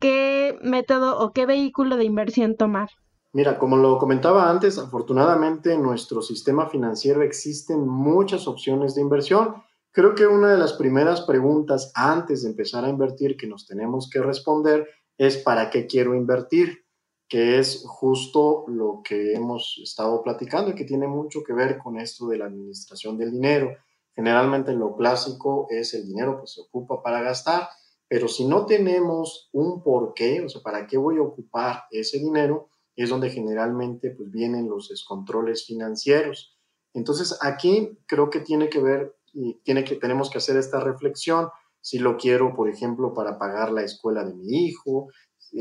qué 0.00 0.58
método 0.60 1.20
o 1.20 1.32
qué 1.32 1.46
vehículo 1.46 1.96
de 1.96 2.04
inversión 2.04 2.56
tomar? 2.56 2.88
Mira, 3.32 3.60
como 3.60 3.76
lo 3.76 3.98
comentaba 3.98 4.50
antes, 4.50 4.76
afortunadamente 4.78 5.74
en 5.74 5.84
nuestro 5.84 6.20
sistema 6.20 6.68
financiero 6.68 7.22
existen 7.22 7.86
muchas 7.86 8.48
opciones 8.48 8.96
de 8.96 9.02
inversión. 9.02 9.62
Creo 9.92 10.16
que 10.16 10.26
una 10.26 10.50
de 10.50 10.58
las 10.58 10.72
primeras 10.72 11.20
preguntas 11.20 11.92
antes 11.94 12.42
de 12.42 12.50
empezar 12.50 12.84
a 12.84 12.88
invertir 12.88 13.36
que 13.36 13.46
nos 13.46 13.66
tenemos 13.66 14.10
que 14.10 14.20
responder 14.20 14.88
es 15.16 15.36
¿para 15.36 15.70
qué 15.70 15.86
quiero 15.86 16.16
invertir? 16.16 16.85
Que 17.28 17.58
es 17.58 17.84
justo 17.86 18.64
lo 18.68 19.00
que 19.02 19.34
hemos 19.34 19.80
estado 19.82 20.22
platicando 20.22 20.70
y 20.70 20.74
que 20.74 20.84
tiene 20.84 21.08
mucho 21.08 21.42
que 21.42 21.52
ver 21.52 21.78
con 21.78 21.98
esto 21.98 22.28
de 22.28 22.38
la 22.38 22.46
administración 22.46 23.18
del 23.18 23.32
dinero. 23.32 23.76
Generalmente 24.14 24.72
lo 24.72 24.94
clásico 24.96 25.66
es 25.70 25.92
el 25.94 26.06
dinero 26.06 26.38
pues 26.38 26.52
se 26.54 26.60
ocupa 26.60 27.02
para 27.02 27.20
gastar, 27.20 27.68
pero 28.08 28.28
si 28.28 28.44
no 28.44 28.64
tenemos 28.64 29.50
un 29.52 29.82
por 29.82 30.14
qué, 30.14 30.40
o 30.40 30.48
sea, 30.48 30.62
para 30.62 30.86
qué 30.86 30.96
voy 30.96 31.18
a 31.18 31.22
ocupar 31.22 31.84
ese 31.90 32.18
dinero, 32.18 32.68
es 32.94 33.10
donde 33.10 33.30
generalmente 33.30 34.10
pues 34.10 34.30
vienen 34.30 34.68
los 34.68 34.88
descontroles 34.88 35.66
financieros. 35.66 36.56
Entonces 36.94 37.36
aquí 37.42 37.98
creo 38.06 38.30
que 38.30 38.40
tiene 38.40 38.70
que 38.70 38.80
ver 38.80 39.16
y 39.32 39.54
tiene 39.64 39.84
que 39.84 39.96
tenemos 39.96 40.30
que 40.30 40.38
hacer 40.38 40.56
esta 40.56 40.80
reflexión 40.80 41.48
si 41.86 42.00
lo 42.00 42.16
quiero, 42.16 42.56
por 42.56 42.68
ejemplo, 42.68 43.14
para 43.14 43.38
pagar 43.38 43.70
la 43.70 43.82
escuela 43.82 44.24
de 44.24 44.34
mi 44.34 44.66
hijo, 44.66 45.08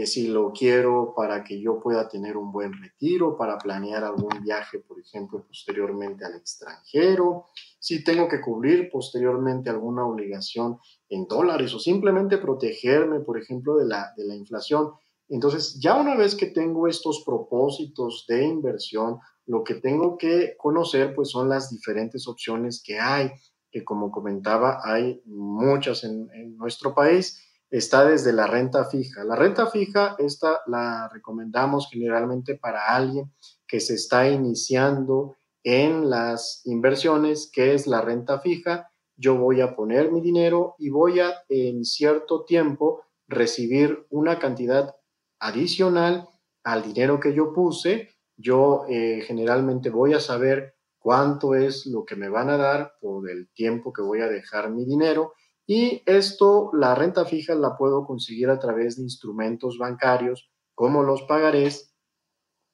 si 0.06 0.27
lo 0.27 0.51
quiero 0.51 1.13
para 1.15 1.44
que 1.44 1.60
yo 1.62 1.80
pueda 1.80 2.08
tener 2.08 2.38
un 2.38 2.51
buen 2.51 2.74
retiro, 2.74 3.38
para 3.38 3.58
planear 3.58 4.04
algún 4.04 4.44
viaje, 4.44 4.80
por 4.80 5.00
ejemplo, 5.00 5.46
posteriormente 5.48 6.25
al 6.25 6.36
extranjero, 6.36 7.46
si 7.80 8.04
tengo 8.04 8.27
que 8.27 8.42
cubrir 8.42 8.89
posteriormente 8.92 9.70
alguna 9.70 10.06
obligación 10.06 10.80
en 11.10 11.27
dólares 11.27 11.74
o 11.74 11.80
simplemente 11.80 12.38
protegerme, 12.38 13.20
por 13.20 13.39
ejemplo, 13.39 13.77
de 13.77 13.86
la, 13.86 14.13
de 14.18 14.25
la 14.25 14.36
inflación. 14.36 14.92
Entonces, 15.30 15.80
ya 15.80 15.96
una 15.96 16.15
vez 16.15 16.36
que 16.36 16.48
tengo 16.48 16.88
estos 16.88 17.24
propósitos 17.25 18.25
de 18.27 18.44
inversión, 18.44 19.20
lo 19.46 19.63
que 19.63 19.75
tengo 19.75 20.18
que 20.18 20.56
conocer 20.58 21.13
pues 21.15 21.30
son 21.30 21.50
las 21.50 21.70
diferentes 21.70 22.27
opciones 22.27 22.82
que 22.84 23.00
hay, 23.00 23.32
que 23.72 23.84
como 23.84 24.12
comentaba, 24.12 24.80
hay 24.84 25.22
muchas 25.25 26.04
en, 26.04 26.30
en 26.34 26.58
nuestro 26.58 26.96
país 26.96 27.45
está 27.70 28.06
desde 28.06 28.34
la 28.34 28.48
renta 28.48 28.86
fija. 28.86 29.24
La 29.24 29.36
renta 29.36 29.68
fija, 29.68 30.16
esta 30.20 30.62
la 30.68 31.10
recomendamos 31.12 31.90
generalmente 31.92 32.56
para 32.56 32.96
alguien 32.96 33.32
que 33.68 33.80
se 33.80 33.96
está 33.96 34.30
iniciando 34.30 35.36
en 35.64 36.10
las 36.10 36.62
inversiones, 36.66 37.50
que 37.52 37.74
es 37.74 37.88
la 37.88 38.02
renta 38.02 38.40
fija. 38.40 38.92
Yo 39.18 39.38
voy 39.38 39.62
a 39.62 39.76
poner 39.76 40.12
mi 40.12 40.22
dinero 40.22 40.76
y 40.78 40.90
voy 40.90 41.20
a 41.20 41.34
en 41.50 41.84
cierto 41.86 42.46
tiempo 42.46 43.04
recibir 43.28 44.06
una 44.10 44.38
cantidad 44.38 44.96
adicional 45.40 46.30
al 46.64 46.84
dinero 46.84 47.20
que 47.20 47.34
yo 47.34 47.54
puse. 47.54 48.10
Yo 48.38 48.86
eh, 48.90 49.24
generalmente 49.26 49.90
voy 49.90 50.14
a 50.14 50.20
saber 50.20 50.76
cuánto 51.00 51.56
es 51.56 51.86
lo 51.86 52.06
que 52.06 52.16
me 52.16 52.30
van 52.30 52.50
a 52.50 52.58
dar 52.58 52.94
por 53.00 53.30
el 53.30 53.50
tiempo 53.50 53.94
que 53.94 54.02
voy 54.02 54.22
a 54.22 54.28
dejar 54.28 54.72
mi 54.72 54.86
dinero 54.86 55.34
y 55.68 56.04
esto, 56.06 56.70
la 56.74 56.94
renta 56.96 57.26
fija 57.26 57.56
la 57.56 57.76
puedo 57.78 58.06
conseguir 58.06 58.50
a 58.50 58.60
través 58.60 58.98
de 58.98 59.04
instrumentos 59.04 59.78
bancarios 59.78 60.50
como 60.76 61.04
los 61.04 61.24
pagarés 61.24 61.96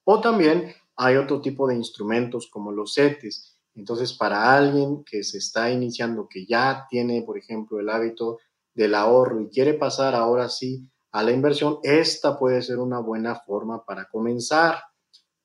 o 0.03 0.19
también 0.19 0.73
hay 0.95 1.15
otro 1.15 1.41
tipo 1.41 1.67
de 1.67 1.75
instrumentos 1.75 2.49
como 2.51 2.71
los 2.71 2.95
CETES. 2.95 3.57
Entonces, 3.75 4.13
para 4.13 4.53
alguien 4.53 5.03
que 5.03 5.23
se 5.23 5.37
está 5.37 5.71
iniciando, 5.71 6.27
que 6.27 6.45
ya 6.45 6.85
tiene, 6.89 7.21
por 7.21 7.37
ejemplo, 7.37 7.79
el 7.79 7.89
hábito 7.89 8.39
del 8.73 8.95
ahorro 8.95 9.41
y 9.41 9.49
quiere 9.49 9.73
pasar 9.73 10.15
ahora 10.15 10.49
sí 10.49 10.87
a 11.11 11.23
la 11.23 11.31
inversión, 11.31 11.79
esta 11.83 12.37
puede 12.37 12.61
ser 12.61 12.79
una 12.79 12.99
buena 12.99 13.35
forma 13.35 13.85
para 13.85 14.09
comenzar. 14.09 14.81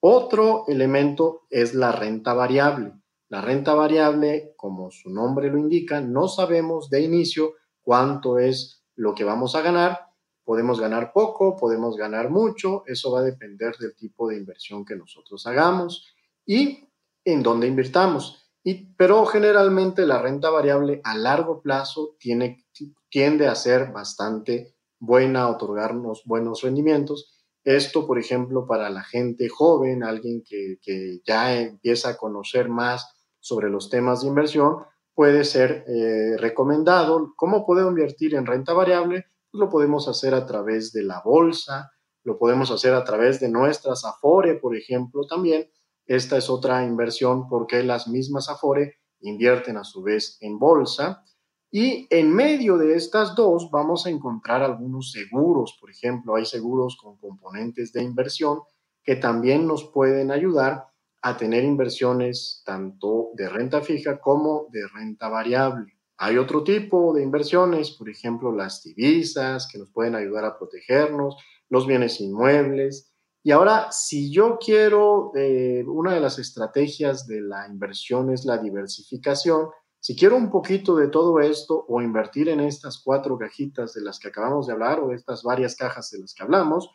Otro 0.00 0.64
elemento 0.68 1.42
es 1.50 1.74
la 1.74 1.92
renta 1.92 2.34
variable. 2.34 2.92
La 3.28 3.40
renta 3.40 3.74
variable, 3.74 4.52
como 4.56 4.90
su 4.90 5.10
nombre 5.10 5.50
lo 5.50 5.58
indica, 5.58 6.00
no 6.00 6.28
sabemos 6.28 6.88
de 6.90 7.02
inicio 7.02 7.54
cuánto 7.82 8.38
es 8.38 8.84
lo 8.94 9.14
que 9.14 9.24
vamos 9.24 9.56
a 9.56 9.62
ganar. 9.62 10.00
Podemos 10.44 10.80
ganar 10.80 11.12
poco, 11.12 11.56
podemos 11.56 11.96
ganar 11.96 12.30
mucho, 12.30 12.84
eso 12.86 13.10
va 13.10 13.20
a 13.20 13.24
depender 13.24 13.76
del 13.78 13.96
tipo 13.96 14.28
de 14.28 14.36
inversión 14.36 14.84
que 14.84 14.94
nosotros 14.94 15.44
hagamos 15.48 16.06
y 16.46 16.88
en 17.24 17.42
dónde 17.42 17.66
invirtamos. 17.66 18.48
Y, 18.62 18.94
pero 18.94 19.26
generalmente 19.26 20.06
la 20.06 20.22
renta 20.22 20.50
variable 20.50 21.00
a 21.02 21.16
largo 21.16 21.60
plazo 21.62 22.14
tiene, 22.20 22.64
tiende 23.08 23.48
a 23.48 23.56
ser 23.56 23.90
bastante 23.90 24.76
buena, 25.00 25.42
a 25.42 25.48
otorgarnos 25.50 26.22
buenos 26.24 26.62
rendimientos. 26.62 27.32
Esto, 27.64 28.06
por 28.06 28.20
ejemplo, 28.20 28.68
para 28.68 28.88
la 28.88 29.02
gente 29.02 29.48
joven, 29.48 30.04
alguien 30.04 30.44
que, 30.48 30.78
que 30.80 31.20
ya 31.26 31.60
empieza 31.60 32.10
a 32.10 32.16
conocer 32.16 32.68
más 32.68 33.15
sobre 33.46 33.70
los 33.70 33.90
temas 33.90 34.22
de 34.22 34.26
inversión 34.26 34.78
puede 35.14 35.44
ser 35.44 35.84
eh, 35.86 36.36
recomendado. 36.36 37.32
¿Cómo 37.36 37.64
puedo 37.64 37.88
invertir 37.88 38.34
en 38.34 38.44
renta 38.44 38.72
variable? 38.72 39.26
Pues 39.52 39.60
lo 39.60 39.70
podemos 39.70 40.08
hacer 40.08 40.34
a 40.34 40.46
través 40.46 40.92
de 40.92 41.04
la 41.04 41.22
bolsa, 41.24 41.92
lo 42.24 42.38
podemos 42.38 42.72
hacer 42.72 42.92
a 42.92 43.04
través 43.04 43.38
de 43.38 43.48
nuestras 43.48 44.04
Afore, 44.04 44.56
por 44.56 44.76
ejemplo, 44.76 45.28
también. 45.28 45.70
Esta 46.06 46.36
es 46.36 46.50
otra 46.50 46.84
inversión 46.84 47.48
porque 47.48 47.84
las 47.84 48.08
mismas 48.08 48.48
Afore 48.48 48.96
invierten 49.20 49.76
a 49.76 49.84
su 49.84 50.02
vez 50.02 50.38
en 50.40 50.58
bolsa. 50.58 51.24
Y 51.70 52.08
en 52.10 52.34
medio 52.34 52.78
de 52.78 52.96
estas 52.96 53.36
dos 53.36 53.70
vamos 53.70 54.06
a 54.06 54.10
encontrar 54.10 54.64
algunos 54.64 55.12
seguros, 55.12 55.78
por 55.80 55.92
ejemplo, 55.92 56.34
hay 56.34 56.46
seguros 56.46 56.96
con 57.00 57.16
componentes 57.18 57.92
de 57.92 58.02
inversión 58.02 58.58
que 59.04 59.14
también 59.14 59.68
nos 59.68 59.84
pueden 59.92 60.32
ayudar 60.32 60.86
a 61.26 61.36
tener 61.36 61.64
inversiones 61.64 62.62
tanto 62.64 63.30
de 63.34 63.48
renta 63.48 63.80
fija 63.80 64.20
como 64.20 64.68
de 64.70 64.86
renta 64.94 65.28
variable. 65.28 65.98
Hay 66.18 66.38
otro 66.38 66.62
tipo 66.62 67.12
de 67.12 67.24
inversiones, 67.24 67.90
por 67.90 68.08
ejemplo, 68.08 68.52
las 68.52 68.84
divisas, 68.84 69.66
que 69.66 69.76
nos 69.76 69.90
pueden 69.90 70.14
ayudar 70.14 70.44
a 70.44 70.56
protegernos, 70.56 71.36
los 71.68 71.84
bienes 71.84 72.20
inmuebles. 72.20 73.12
Y 73.42 73.50
ahora, 73.50 73.90
si 73.90 74.30
yo 74.30 74.56
quiero, 74.64 75.32
eh, 75.34 75.84
una 75.88 76.14
de 76.14 76.20
las 76.20 76.38
estrategias 76.38 77.26
de 77.26 77.40
la 77.40 77.66
inversión 77.66 78.32
es 78.32 78.44
la 78.44 78.58
diversificación. 78.58 79.70
Si 79.98 80.14
quiero 80.14 80.36
un 80.36 80.48
poquito 80.48 80.94
de 80.94 81.08
todo 81.08 81.40
esto 81.40 81.86
o 81.88 82.00
invertir 82.02 82.48
en 82.50 82.60
estas 82.60 83.02
cuatro 83.04 83.36
cajitas 83.36 83.94
de 83.94 84.02
las 84.02 84.20
que 84.20 84.28
acabamos 84.28 84.68
de 84.68 84.74
hablar 84.74 85.00
o 85.00 85.12
estas 85.12 85.42
varias 85.42 85.74
cajas 85.74 86.08
de 86.12 86.20
las 86.20 86.34
que 86.34 86.44
hablamos, 86.44 86.88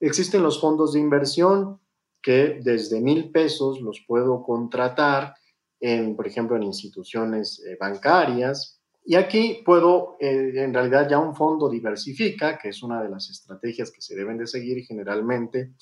existen 0.00 0.42
los 0.42 0.58
fondos 0.58 0.94
de 0.94 1.00
inversión 1.00 1.80
que 2.24 2.58
desde 2.62 3.02
mil 3.02 3.30
pesos 3.30 3.82
los 3.82 4.02
puedo 4.08 4.42
contratar 4.42 5.34
en, 5.78 6.16
por 6.16 6.26
ejemplo, 6.26 6.56
en 6.56 6.62
instituciones 6.62 7.62
eh, 7.66 7.76
bancarias. 7.78 8.80
Y 9.04 9.16
aquí 9.16 9.62
puedo, 9.62 10.16
eh, 10.18 10.52
en 10.54 10.72
realidad 10.72 11.06
ya 11.06 11.18
un 11.18 11.36
fondo 11.36 11.68
diversifica, 11.68 12.56
que 12.56 12.70
es 12.70 12.82
una 12.82 13.02
de 13.02 13.10
las 13.10 13.28
estrategias 13.28 13.92
que 13.92 14.00
se 14.00 14.16
deben 14.16 14.38
de 14.38 14.46
seguir 14.46 14.82
generalmente 14.86 15.74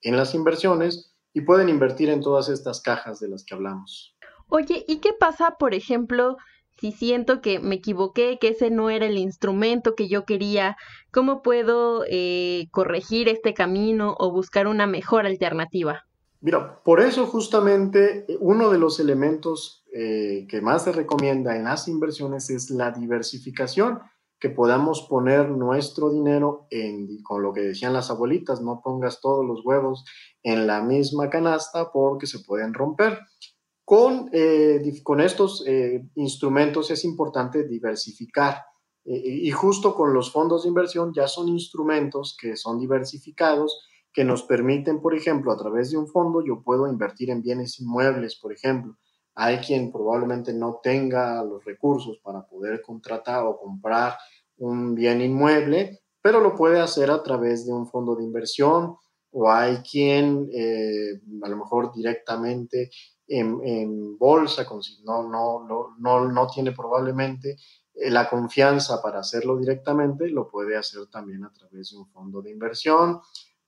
en 0.00 0.16
las 0.16 0.34
inversiones, 0.34 1.14
y 1.34 1.42
pueden 1.42 1.68
invertir 1.68 2.08
en 2.08 2.22
todas 2.22 2.48
estas 2.48 2.80
cajas 2.80 3.20
de 3.20 3.28
las 3.28 3.44
que 3.44 3.54
hablamos. 3.54 4.16
Oye, 4.48 4.84
¿y 4.88 4.96
qué 5.00 5.12
pasa, 5.12 5.58
por 5.58 5.74
ejemplo, 5.74 6.38
si 6.80 6.92
siento 6.92 7.42
que 7.42 7.60
me 7.60 7.76
equivoqué, 7.76 8.38
que 8.40 8.48
ese 8.48 8.70
no 8.70 8.88
era 8.88 9.06
el 9.06 9.18
instrumento 9.18 9.94
que 9.94 10.08
yo 10.08 10.24
quería? 10.24 10.76
¿Cómo 11.12 11.42
puedo 11.42 12.04
eh, 12.08 12.68
corregir 12.70 13.28
este 13.28 13.52
camino 13.52 14.16
o 14.18 14.32
buscar 14.32 14.66
una 14.66 14.86
mejor 14.86 15.26
alternativa? 15.26 16.06
Mira, 16.40 16.82
por 16.82 17.00
eso 17.00 17.26
justamente 17.26 18.24
eh, 18.26 18.38
uno 18.40 18.70
de 18.70 18.78
los 18.78 18.98
elementos 18.98 19.84
eh, 19.92 20.46
que 20.48 20.62
más 20.62 20.84
se 20.84 20.92
recomienda 20.92 21.54
en 21.54 21.64
las 21.64 21.86
inversiones 21.86 22.48
es 22.48 22.70
la 22.70 22.92
diversificación, 22.92 24.00
que 24.38 24.48
podamos 24.48 25.02
poner 25.02 25.50
nuestro 25.50 26.10
dinero 26.10 26.66
en, 26.70 27.22
con 27.22 27.42
lo 27.42 27.52
que 27.52 27.60
decían 27.60 27.92
las 27.92 28.10
abuelitas, 28.10 28.62
no 28.62 28.80
pongas 28.82 29.20
todos 29.20 29.44
los 29.44 29.60
huevos 29.66 30.06
en 30.42 30.66
la 30.66 30.80
misma 30.82 31.28
canasta 31.28 31.92
porque 31.92 32.26
se 32.26 32.38
pueden 32.38 32.72
romper. 32.72 33.18
Con, 33.90 34.30
eh, 34.32 35.00
con 35.02 35.20
estos 35.20 35.64
eh, 35.66 36.06
instrumentos 36.14 36.92
es 36.92 37.04
importante 37.04 37.66
diversificar 37.66 38.62
eh, 39.04 39.20
y 39.20 39.50
justo 39.50 39.96
con 39.96 40.14
los 40.14 40.30
fondos 40.30 40.62
de 40.62 40.68
inversión 40.68 41.12
ya 41.12 41.26
son 41.26 41.48
instrumentos 41.48 42.36
que 42.40 42.56
son 42.56 42.78
diversificados 42.78 43.82
que 44.12 44.22
nos 44.22 44.44
permiten, 44.44 45.00
por 45.00 45.16
ejemplo, 45.16 45.50
a 45.50 45.56
través 45.56 45.90
de 45.90 45.98
un 45.98 46.06
fondo 46.06 46.40
yo 46.46 46.62
puedo 46.62 46.86
invertir 46.86 47.30
en 47.30 47.42
bienes 47.42 47.80
inmuebles, 47.80 48.36
por 48.36 48.52
ejemplo. 48.52 48.96
Hay 49.34 49.56
quien 49.56 49.90
probablemente 49.90 50.54
no 50.54 50.78
tenga 50.80 51.42
los 51.42 51.64
recursos 51.64 52.20
para 52.22 52.46
poder 52.46 52.82
contratar 52.82 53.44
o 53.44 53.58
comprar 53.58 54.16
un 54.58 54.94
bien 54.94 55.20
inmueble, 55.20 55.98
pero 56.22 56.38
lo 56.38 56.54
puede 56.54 56.78
hacer 56.78 57.10
a 57.10 57.24
través 57.24 57.66
de 57.66 57.72
un 57.72 57.88
fondo 57.88 58.14
de 58.14 58.22
inversión 58.22 58.94
o 59.32 59.50
hay 59.50 59.78
quien 59.78 60.48
a 61.42 61.48
lo 61.48 61.56
mejor 61.56 61.92
directamente 61.92 62.90
en, 63.30 64.18
bolsa, 64.18 64.66
no, 65.04 65.22
no, 65.22 65.94
no, 65.98 66.28
no, 66.28 66.46
tiene 66.48 66.72
probablemente 66.72 67.56
eh, 67.94 68.10
la 68.10 68.28
confianza 68.28 69.00
para 69.00 69.20
hacerlo 69.20 69.56
directamente, 69.56 70.28
lo 70.28 70.50
puede 70.50 70.76
hacer 70.76 71.06
también 71.06 71.44
a 71.44 71.52
través 71.52 71.90
de 71.90 71.98
un 71.98 72.08
fondo 72.10 72.42
de 72.42 72.50
inversión. 72.50 73.20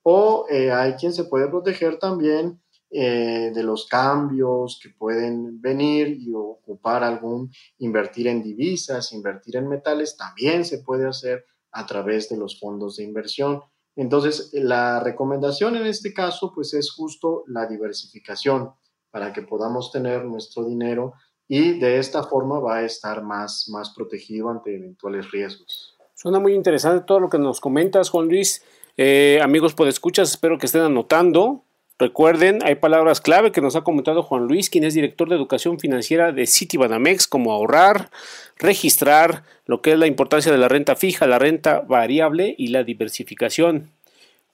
O 0.02 0.46
eh, 0.50 0.72
hay 0.72 0.94
quien 0.94 1.12
se 1.12 1.24
puede 1.24 1.46
proteger 1.46 1.98
también 1.98 2.60
eh, 2.90 3.52
de 3.54 3.62
los 3.62 3.86
cambios 3.86 4.80
que 4.82 4.90
pueden 4.90 5.60
venir 5.60 6.08
y 6.08 6.32
ocupar 6.34 7.04
algún, 7.04 7.50
invertir 7.78 8.26
en 8.26 8.42
divisas, 8.42 9.12
invertir 9.12 9.56
en 9.56 9.68
metales, 9.68 10.16
también 10.16 10.64
se 10.64 10.78
puede 10.78 11.08
hacer 11.08 11.46
a 11.70 11.86
través 11.86 12.28
de 12.28 12.36
los 12.36 12.58
fondos 12.58 12.96
de 12.96 13.04
inversión. 13.04 13.62
Entonces, 13.94 14.50
la 14.54 14.98
recomendación 15.00 15.76
en 15.76 15.86
este 15.86 16.12
caso, 16.12 16.52
pues 16.52 16.74
es 16.74 16.90
justo 16.90 17.44
la 17.46 17.66
diversificación 17.66 18.72
para 19.12 19.32
que 19.32 19.42
podamos 19.42 19.92
tener 19.92 20.24
nuestro 20.24 20.64
dinero 20.64 21.12
y 21.46 21.78
de 21.78 21.98
esta 21.98 22.24
forma 22.24 22.58
va 22.58 22.78
a 22.78 22.84
estar 22.84 23.22
más, 23.22 23.68
más 23.68 23.90
protegido 23.90 24.48
ante 24.48 24.74
eventuales 24.74 25.30
riesgos. 25.30 25.96
Suena 26.14 26.40
muy 26.40 26.54
interesante 26.54 27.04
todo 27.06 27.20
lo 27.20 27.28
que 27.28 27.38
nos 27.38 27.60
comentas, 27.60 28.10
Juan 28.10 28.26
Luis. 28.26 28.64
Eh, 28.96 29.38
amigos, 29.42 29.74
por 29.74 29.86
escuchas, 29.86 30.30
espero 30.30 30.58
que 30.58 30.66
estén 30.66 30.82
anotando. 30.82 31.62
Recuerden, 31.98 32.60
hay 32.64 32.76
palabras 32.76 33.20
clave 33.20 33.52
que 33.52 33.60
nos 33.60 33.76
ha 33.76 33.84
comentado 33.84 34.22
Juan 34.22 34.46
Luis, 34.46 34.70
quien 34.70 34.84
es 34.84 34.94
director 34.94 35.28
de 35.28 35.36
educación 35.36 35.78
financiera 35.78 36.32
de 36.32 36.46
Citibanamex, 36.46 37.28
como 37.28 37.52
ahorrar, 37.52 38.10
registrar, 38.56 39.44
lo 39.66 39.82
que 39.82 39.92
es 39.92 39.98
la 39.98 40.06
importancia 40.06 40.50
de 40.50 40.58
la 40.58 40.68
renta 40.68 40.96
fija, 40.96 41.26
la 41.26 41.38
renta 41.38 41.80
variable 41.80 42.54
y 42.56 42.68
la 42.68 42.82
diversificación. 42.82 43.90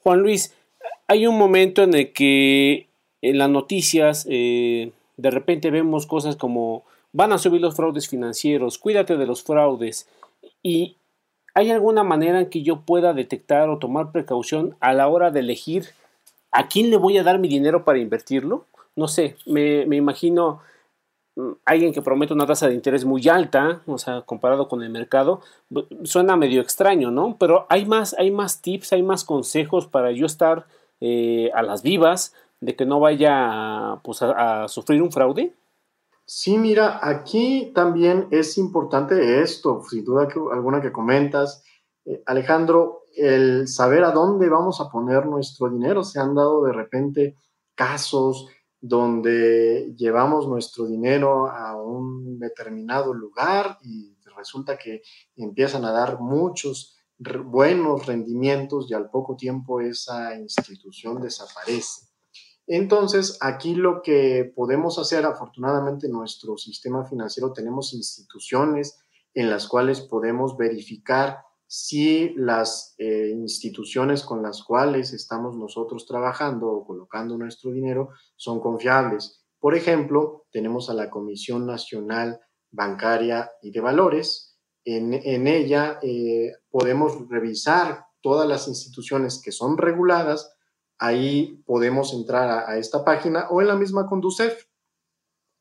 Juan 0.03 0.21
Luis, 0.21 0.55
hay 1.07 1.27
un 1.27 1.39
momento 1.39 1.83
en 1.83 1.95
el 1.95 2.13
que 2.13 2.88
en 3.23 3.39
las 3.39 3.51
noticias 3.51 4.27
eh, 4.29 4.93
de 5.17 5.31
repente 5.31 5.71
vemos 5.71 6.07
cosas 6.07 6.37
como 6.37 6.85
van 7.13 7.33
a 7.33 7.39
subir 7.39 7.61
los 7.61 7.75
fraudes 7.75 8.09
financieros, 8.09 8.79
cuídate 8.79 9.17
de 9.17 9.27
los 9.27 9.43
fraudes 9.43 10.09
y 10.63 10.97
¿hay 11.55 11.71
alguna 11.71 12.05
manera 12.05 12.41
en 12.41 12.51
que 12.51 12.63
yo 12.63 12.81
pueda 12.81 13.13
detectar 13.13 13.69
o 13.69 13.79
tomar 13.79 14.13
precaución 14.13 14.77
a 14.81 14.93
la 14.95 15.09
hora 15.09 15.31
de 15.31 15.41
elegir 15.41 15.87
a 16.53 16.69
quién 16.69 16.91
le 16.91 16.97
voy 16.97 17.19
a 17.19 17.23
dar 17.23 17.39
mi 17.39 17.49
dinero 17.49 17.85
para 17.85 17.99
invertirlo? 17.99 18.65
No 18.95 19.09
sé, 19.09 19.37
me, 19.47 19.87
me 19.87 19.97
imagino 19.97 20.61
mm, 21.37 21.53
alguien 21.65 21.93
que 21.93 22.03
promete 22.03 22.33
una 22.33 22.47
tasa 22.47 22.69
de 22.69 22.75
interés 22.75 23.05
muy 23.05 23.29
alta, 23.29 23.83
o 23.87 23.99
sea, 23.99 24.23
comparado 24.23 24.69
con 24.69 24.83
el 24.83 24.91
mercado, 24.91 25.41
suena 26.05 26.37
medio 26.37 26.61
extraño, 26.61 27.11
¿no? 27.11 27.37
Pero 27.39 27.67
hay 27.69 27.87
más, 27.87 28.15
hay 28.19 28.31
más 28.31 28.63
tips, 28.63 28.93
hay 28.93 29.03
más 29.03 29.25
consejos 29.25 29.87
para 29.87 30.13
yo 30.13 30.27
estar 30.27 30.67
eh, 31.01 31.51
a 31.55 31.63
las 31.63 31.83
vivas, 31.83 32.35
de 32.61 32.77
que 32.77 32.87
no 32.87 33.01
vaya 33.01 34.01
pues, 34.03 34.23
a, 34.23 34.67
sufrir 34.69 35.03
un 35.03 35.13
fraude? 35.13 35.55
Sí, 36.25 36.59
mira, 36.59 37.01
aquí 37.03 37.73
también 37.75 38.29
es 38.31 38.59
importante 38.59 39.41
esto, 39.41 39.83
sin 39.89 40.05
duda 40.05 40.29
alguna 40.53 40.81
que 40.83 40.93
comentas, 40.93 41.65
eh, 42.05 42.23
Alejandro, 42.27 43.05
el 43.17 43.67
saber 43.67 44.05
a 44.05 44.13
dónde 44.13 44.49
vamos 44.49 44.81
a 44.81 44.91
poner 44.91 45.27
nuestro 45.27 45.71
dinero. 45.71 46.05
Se 46.05 46.21
han 46.21 46.35
dado 46.35 46.65
de 46.65 46.73
repente 46.73 47.37
casos 47.75 48.47
donde 48.81 49.95
llevamos 49.97 50.47
nuestro 50.47 50.87
dinero 50.87 51.51
a 51.51 51.77
un 51.77 52.39
determinado 52.39 53.13
lugar 53.13 53.79
y 53.83 54.17
resulta 54.37 54.79
que 54.79 55.03
empiezan 55.37 55.85
a 55.85 55.93
dar 55.93 56.21
muchos 56.21 56.97
buenos 57.45 58.07
rendimientos 58.07 58.89
y 58.89 58.95
al 58.95 59.11
poco 59.11 59.37
tiempo 59.37 59.81
esa 59.81 60.37
institución 60.37 61.21
desaparece. 61.21 62.08
Entonces, 62.71 63.39
aquí 63.41 63.75
lo 63.75 64.03
que 64.03 64.53
podemos 64.55 64.99
hacer, 64.99 65.25
afortunadamente 65.25 66.07
en 66.07 66.13
nuestro 66.13 66.59
sistema 66.59 67.07
financiero 67.07 67.51
tenemos 67.55 67.95
instituciones 67.95 69.01
en 69.33 69.49
las 69.49 69.67
cuales 69.67 70.03
podemos 70.03 70.55
verificar 70.59 71.39
si 71.67 72.35
las 72.37 72.95
eh, 72.99 73.31
instituciones 73.31 74.23
con 74.23 74.43
las 74.43 74.63
cuales 74.63 75.15
estamos 75.15 75.57
nosotros 75.57 76.07
trabajando 76.07 76.69
o 76.69 76.87
colocando 76.87 77.39
nuestro 77.39 77.73
dinero 77.73 78.11
son 78.37 78.61
confiables. 78.61 79.47
Por 79.59 79.75
ejemplo, 79.75 80.47
tenemos 80.53 80.91
a 80.91 80.95
la 80.95 81.09
Comisión 81.09 81.67
Nacional 81.67 82.39
Bancaria 82.71 83.51
y 83.63 83.71
de 83.71 83.81
Valores. 83.81 84.59
En, 84.85 85.47
ella 85.47 85.99
eh, 86.03 86.53
podemos 86.71 87.29
revisar 87.31 88.07
todas 88.21 88.47
las 88.47 88.69
instituciones 88.69 89.41
que 89.43 89.53
son 89.53 89.79
reguladas 89.79 90.58
ahí 90.99 91.63
podemos 91.67 92.13
entrar 92.13 92.69
a, 92.69 92.77
esta 92.79 93.05
página 93.05 93.49
o 93.51 93.61
en 93.61 93.69
la 93.69 93.77
misma 93.77 94.07
Conducef. 94.07 94.67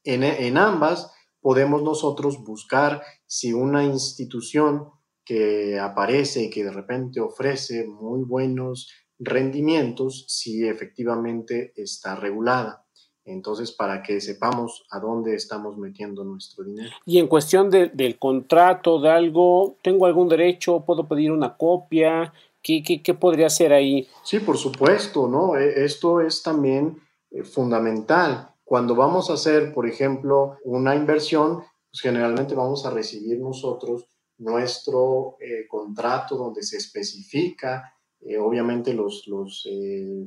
En, 0.03 0.23
en 0.23 0.57
ambas 0.57 1.11
podemos 1.41 1.83
nosotros 1.83 2.43
buscar 2.43 3.03
si 3.25 3.53
una 3.53 3.83
institución 3.83 4.89
que 5.23 5.79
aparece 5.79 6.43
y 6.43 6.49
que 6.49 6.63
de 6.63 6.71
repente 6.71 7.19
ofrece 7.19 7.85
muy 7.85 8.23
buenos 8.23 8.89
rendimientos, 9.19 10.25
si 10.27 10.67
efectivamente 10.67 11.73
está 11.75 12.15
regulada. 12.15 12.85
Entonces, 13.25 13.73
para 13.73 14.01
que 14.03 14.21
sepamos 14.21 14.85
a 14.89 14.99
dónde 14.99 15.35
estamos 15.35 15.77
metiendo 15.77 16.23
nuestro 16.23 16.63
dinero. 16.63 16.91
Y 17.05 17.19
en 17.19 17.27
cuestión 17.27 17.69
del 17.69 18.17
contrato, 18.17 19.01
de 19.01 19.09
algo, 19.09 19.75
¿tengo 19.83 20.05
algún 20.05 20.29
derecho? 20.29 20.85
¿Puedo 20.85 21.09
pedir 21.09 21.33
una 21.33 21.57
copia? 21.57 22.31
¿Qué, 22.67 23.13
podría 23.13 23.49
ser 23.49 23.71
ahí? 23.71 24.07
Sí, 24.23 24.39
por 24.39 24.57
supuesto, 24.57 25.27
¿no? 25.27 25.55
E, 25.55 25.85
esto 25.85 26.19
es 26.19 26.43
también 26.43 27.01
eh, 27.31 27.43
fundamental. 27.43 28.53
Cuando 28.65 28.93
vamos 28.93 29.29
a 29.29 29.33
hacer, 29.33 29.73
por 29.73 29.87
ejemplo, 29.87 30.57
una 30.65 30.93
inversión, 30.93 31.63
pues 31.89 32.01
generalmente 32.01 32.55
vamos 32.55 32.85
a 32.85 32.89
recibir 32.89 33.39
nosotros 33.39 34.05
nuestro 34.39 35.37
eh, 35.39 35.65
contrato 35.67 36.35
donde 36.35 36.61
se 36.61 36.75
especifica, 36.75 37.93
eh, 38.19 38.37
obviamente, 38.37 38.93
los, 38.93 39.25
los 39.27 39.67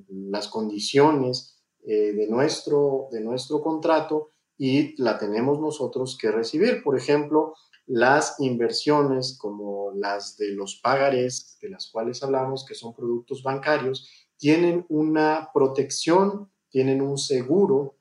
las 0.09 0.49
condiciones 0.49 1.59
de, 1.83 2.27
nuestro, 2.29 3.09
de 3.11 3.21
nuestro 3.21 3.61
contrato 3.61 4.29
y 4.57 5.01
la 5.03 5.19
tenemos 5.19 5.59
nosotros 5.61 6.17
que 6.19 6.31
recibir. 6.31 6.83
Por 6.83 6.97
ejemplo, 6.97 7.55
las 7.91 8.39
inversiones 8.39 9.37
como 9.37 9.91
las 9.97 10.37
de 10.37 10.53
los 10.53 10.77
pagares, 10.77 11.59
de 11.61 11.71
las 11.71 11.91
cuales 11.91 12.23
hablamos, 12.23 12.65
que 12.65 12.77
son 12.77 12.95
productos 12.95 13.43
bancarios, 13.43 14.09
tienen 14.37 14.87
una 14.89 15.51
protección, 15.53 16.49
tienen 16.69 17.03
un 17.03 17.19
seguro, 17.19 17.97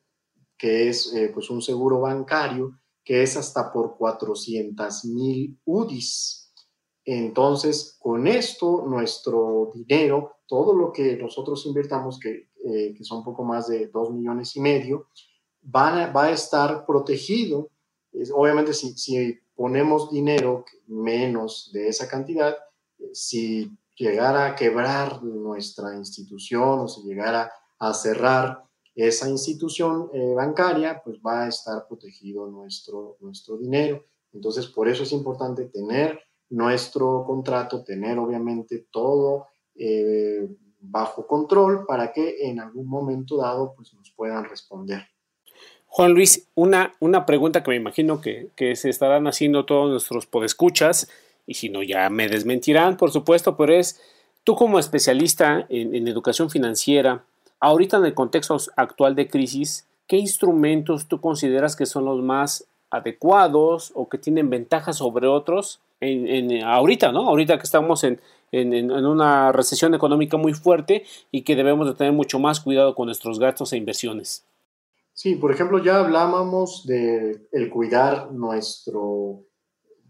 que 0.60 0.90
es 0.90 1.12
eh, 1.16 1.32
pues 1.34 1.50
un 1.50 1.64
seguro 1.64 2.02
bancario, 2.02 2.80
que 3.04 3.24
es 3.24 3.36
hasta 3.36 3.74
por 3.74 3.98
400 3.98 5.06
mil 5.06 5.60
UDIs. 5.66 6.54
Entonces, 7.04 7.98
con 8.00 8.28
esto, 8.28 8.86
nuestro 8.86 9.72
dinero, 9.74 10.36
todo 10.46 10.76
lo 10.76 10.92
que 10.92 11.18
nosotros 11.18 11.66
invirtamos, 11.66 12.20
que, 12.20 12.52
eh, 12.64 12.94
que 12.96 13.04
son 13.04 13.24
poco 13.24 13.44
más 13.44 13.68
de 13.68 13.88
2 13.88 14.12
millones 14.12 14.56
y 14.56 14.60
medio, 14.60 15.08
va 15.76 16.12
a 16.14 16.32
estar 16.32 16.86
protegido. 16.86 17.72
obviamente, 18.36 18.74
si, 18.76 18.92
si 18.96 19.40
ponemos 19.60 20.10
dinero 20.10 20.64
menos 20.88 21.70
de 21.74 21.90
esa 21.90 22.08
cantidad, 22.08 22.56
si 23.12 23.70
llegara 23.98 24.46
a 24.46 24.56
quebrar 24.56 25.22
nuestra 25.22 25.98
institución 25.98 26.80
o 26.80 26.88
si 26.88 27.04
llegara 27.04 27.52
a 27.78 27.94
cerrar 27.94 28.64
esa 28.96 29.28
institución 29.28 30.12
eh, 30.14 30.34
bancaria, 30.34 31.02
pues 31.04 31.20
va 31.20 31.44
a 31.44 31.50
estar 31.50 31.86
protegido 31.90 32.48
nuestro, 32.48 33.18
nuestro 33.20 33.58
dinero. 33.58 34.06
Entonces, 34.32 34.66
por 34.68 34.88
eso 34.88 35.04
es 35.04 35.12
importante 35.12 35.66
tener 35.66 36.18
nuestro 36.50 37.26
contrato, 37.28 37.84
tener 37.84 38.18
obviamente 38.18 38.88
todo 38.90 39.48
eh, 39.76 40.48
bajo 40.80 41.28
control 41.28 41.86
para 41.86 42.14
que 42.14 42.48
en 42.48 42.62
algún 42.62 42.88
momento 42.88 43.36
dado 43.36 43.74
pues 43.76 43.94
nos 43.94 44.10
puedan 44.16 44.46
responder. 44.46 45.02
Juan 45.92 46.14
Luis, 46.14 46.48
una, 46.54 46.94
una 47.00 47.26
pregunta 47.26 47.64
que 47.64 47.72
me 47.72 47.76
imagino 47.76 48.22
que, 48.22 48.52
se 48.76 48.90
estarán 48.90 49.28
haciendo 49.28 49.66
todos 49.66 49.90
nuestros 49.90 50.28
podescuchas, 50.28 51.10
y 51.48 51.56
si 51.56 51.70
no 51.70 51.82
ya 51.82 52.10
me 52.10 52.30
desmentirán, 52.30 52.96
por 52.96 53.12
supuesto, 53.12 53.58
pero 53.58 53.74
es, 53.74 54.00
tú 54.44 54.56
como 54.56 54.78
especialista 54.78 55.66
en, 55.68 56.08
educación 56.08 56.52
financiera, 56.52 57.24
ahorita 57.60 57.98
en 57.98 58.06
el 58.06 58.14
contexto 58.14 58.56
actual 58.76 59.16
de 59.16 59.28
crisis, 59.28 59.88
¿qué 60.08 60.18
instrumentos 60.18 61.08
tú 61.08 61.20
consideras 61.20 61.76
que 61.76 61.88
son 61.88 62.06
los 62.06 62.22
más 62.22 62.66
adecuados 62.92 63.92
o 63.96 64.08
que 64.08 64.20
tienen 64.20 64.50
ventajas 64.50 64.98
sobre 64.98 65.28
otros 65.28 65.80
en, 66.02 66.64
ahorita, 66.64 67.12
¿no? 67.12 67.28
Ahorita 67.28 67.58
que 67.58 67.64
estamos 67.64 68.04
en, 68.04 68.22
en, 68.52 68.92
una 68.92 69.52
recesión 69.52 69.96
económica 69.96 70.38
muy 70.38 70.54
fuerte 70.54 71.04
y 71.32 71.42
que 71.42 71.56
debemos 71.56 71.88
de 71.88 71.96
tener 71.96 72.14
mucho 72.14 72.40
más 72.40 72.60
cuidado 72.60 72.96
con 72.96 73.08
nuestros 73.08 73.40
gastos 73.40 73.74
e 73.74 73.78
inversiones. 73.78 74.46
Sí, 75.22 75.36
por 75.36 75.52
ejemplo, 75.52 75.84
ya 75.84 76.00
hablábamos 76.00 76.86
de 76.88 77.46
el 77.52 77.70
cuidar 77.70 78.32
nuestro 78.32 79.48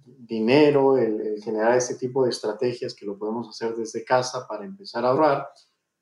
dinero, 0.05 0.99
el, 0.99 1.41
generar 1.41 1.75
ese 1.75 1.95
tipo 1.95 2.23
de 2.23 2.29
estrategias 2.29 2.93
que 2.93 3.07
lo 3.07 3.17
podemos 3.17 3.49
hacer 3.49 3.75
desde 3.75 4.05
casa 4.05 4.45
para 4.47 4.65
empezar 4.65 5.03
a 5.03 5.07
ahorrar, 5.09 5.47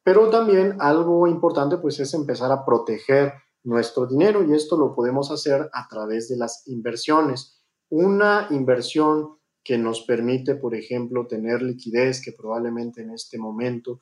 pero 0.04 0.30
también 0.30 0.76
algo 0.82 1.26
importante 1.26 1.78
pues 1.78 2.02
es 2.02 2.14
empezar 2.14 2.52
a 2.52 2.66
proteger 2.66 3.32
nuestro 3.64 4.08
dinero 4.08 4.44
y 4.44 4.54
esto 4.54 4.76
lo 4.76 4.94
podemos 4.94 5.32
hacer 5.32 5.70
a 5.72 5.88
través 5.88 6.28
de 6.28 6.36
las 6.36 6.68
inversiones. 6.68 7.64
Una 7.88 8.48
inversión 8.50 9.38
que 9.64 9.78
nos 9.78 10.02
permite, 10.02 10.56
por 10.56 10.76
ejemplo, 10.76 11.28
tener 11.28 11.62
liquidez 11.62 12.22
que 12.22 12.34
probablemente 12.34 13.04
en 13.04 13.12
este 13.12 13.38
momento 13.38 14.02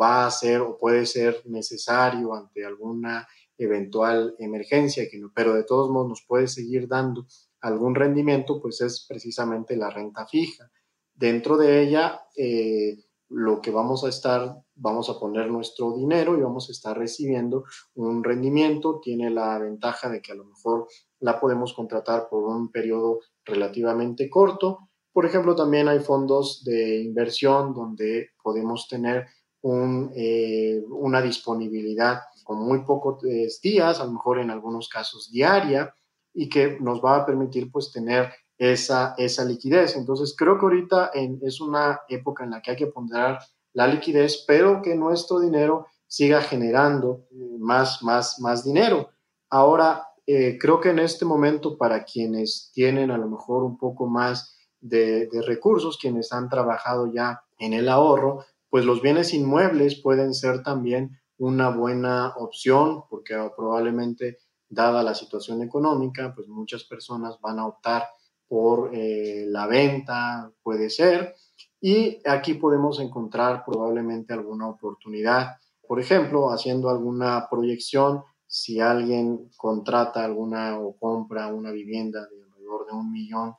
va 0.00 0.26
a 0.26 0.30
ser 0.30 0.62
o 0.62 0.78
puede 0.78 1.04
ser 1.04 1.42
necesario 1.44 2.34
ante 2.34 2.64
alguna 2.64 3.28
eventual 3.58 4.34
emergencia, 4.38 5.04
pero 5.34 5.54
de 5.54 5.64
todos 5.64 5.90
modos 5.90 6.08
nos 6.08 6.24
puede 6.26 6.48
seguir 6.48 6.88
dando 6.88 7.26
algún 7.60 7.94
rendimiento, 7.94 8.60
pues 8.60 8.80
es 8.80 9.06
precisamente 9.08 9.76
la 9.76 9.90
renta 9.90 10.26
fija. 10.26 10.70
Dentro 11.14 11.56
de 11.56 11.82
ella, 11.82 12.20
eh, 12.36 12.98
lo 13.28 13.60
que 13.60 13.70
vamos 13.70 14.04
a 14.04 14.08
estar, 14.08 14.62
vamos 14.74 15.10
a 15.10 15.18
poner 15.18 15.50
nuestro 15.50 15.96
dinero 15.96 16.36
y 16.36 16.42
vamos 16.42 16.68
a 16.68 16.72
estar 16.72 16.96
recibiendo 16.96 17.64
un 17.94 18.22
rendimiento. 18.22 19.00
Tiene 19.02 19.30
la 19.30 19.58
ventaja 19.58 20.08
de 20.08 20.20
que 20.20 20.32
a 20.32 20.36
lo 20.36 20.44
mejor 20.44 20.86
la 21.20 21.40
podemos 21.40 21.72
contratar 21.72 22.28
por 22.28 22.44
un 22.44 22.70
periodo 22.70 23.20
relativamente 23.44 24.30
corto. 24.30 24.90
Por 25.12 25.26
ejemplo, 25.26 25.56
también 25.56 25.88
hay 25.88 26.00
fondos 26.00 26.62
de 26.64 27.00
inversión 27.00 27.72
donde 27.74 28.30
podemos 28.42 28.86
tener 28.86 29.26
un, 29.62 30.12
eh, 30.14 30.84
una 30.88 31.20
disponibilidad 31.22 32.20
con 32.46 32.60
muy 32.60 32.84
pocos 32.84 33.24
eh, 33.24 33.48
días, 33.60 33.98
a 33.98 34.04
lo 34.04 34.12
mejor 34.12 34.38
en 34.38 34.50
algunos 34.50 34.88
casos 34.88 35.32
diaria, 35.32 35.92
y 36.32 36.48
que 36.48 36.78
nos 36.80 37.04
va 37.04 37.16
a 37.16 37.26
permitir 37.26 37.72
pues 37.72 37.90
tener 37.90 38.30
esa, 38.56 39.14
esa 39.18 39.44
liquidez. 39.44 39.96
Entonces 39.96 40.34
creo 40.38 40.56
que 40.56 40.64
ahorita 40.64 41.10
es 41.42 41.60
una 41.60 42.00
época 42.08 42.44
en 42.44 42.50
la 42.50 42.62
que 42.62 42.70
hay 42.70 42.76
que 42.76 42.86
ponderar 42.86 43.40
la 43.72 43.88
liquidez, 43.88 44.44
pero 44.46 44.80
que 44.80 44.94
nuestro 44.94 45.40
dinero 45.40 45.86
siga 46.06 46.40
generando 46.40 47.26
eh, 47.32 47.56
más, 47.58 48.02
más, 48.04 48.38
más 48.38 48.64
dinero. 48.64 49.10
Ahora, 49.50 50.06
eh, 50.24 50.56
creo 50.60 50.80
que 50.80 50.90
en 50.90 51.00
este 51.00 51.24
momento 51.24 51.76
para 51.76 52.04
quienes 52.04 52.70
tienen 52.72 53.10
a 53.10 53.18
lo 53.18 53.26
mejor 53.28 53.64
un 53.64 53.76
poco 53.76 54.06
más 54.06 54.56
de, 54.80 55.26
de 55.26 55.42
recursos, 55.42 55.98
quienes 55.98 56.32
han 56.32 56.48
trabajado 56.48 57.12
ya 57.12 57.42
en 57.58 57.72
el 57.72 57.88
ahorro, 57.88 58.44
pues 58.70 58.84
los 58.84 59.02
bienes 59.02 59.34
inmuebles 59.34 60.00
pueden 60.00 60.32
ser 60.32 60.62
también 60.62 61.18
una 61.38 61.70
buena 61.70 62.34
opción 62.36 63.04
porque 63.08 63.34
probablemente 63.56 64.38
dada 64.68 65.02
la 65.02 65.14
situación 65.14 65.62
económica, 65.62 66.32
pues 66.34 66.48
muchas 66.48 66.84
personas 66.84 67.38
van 67.40 67.58
a 67.58 67.66
optar 67.66 68.04
por 68.48 68.90
eh, 68.94 69.44
la 69.48 69.66
venta, 69.66 70.50
puede 70.62 70.90
ser, 70.90 71.34
y 71.80 72.20
aquí 72.26 72.54
podemos 72.54 73.00
encontrar 73.00 73.64
probablemente 73.64 74.32
alguna 74.32 74.68
oportunidad. 74.68 75.56
Por 75.86 76.00
ejemplo, 76.00 76.50
haciendo 76.50 76.88
alguna 76.88 77.48
proyección, 77.50 78.22
si 78.46 78.80
alguien 78.80 79.50
contrata 79.56 80.24
alguna 80.24 80.78
o 80.78 80.96
compra 80.96 81.48
una 81.48 81.70
vivienda 81.70 82.26
de 82.26 82.42
alrededor 82.42 82.86
de 82.86 82.92
un 82.92 83.12
millón 83.12 83.54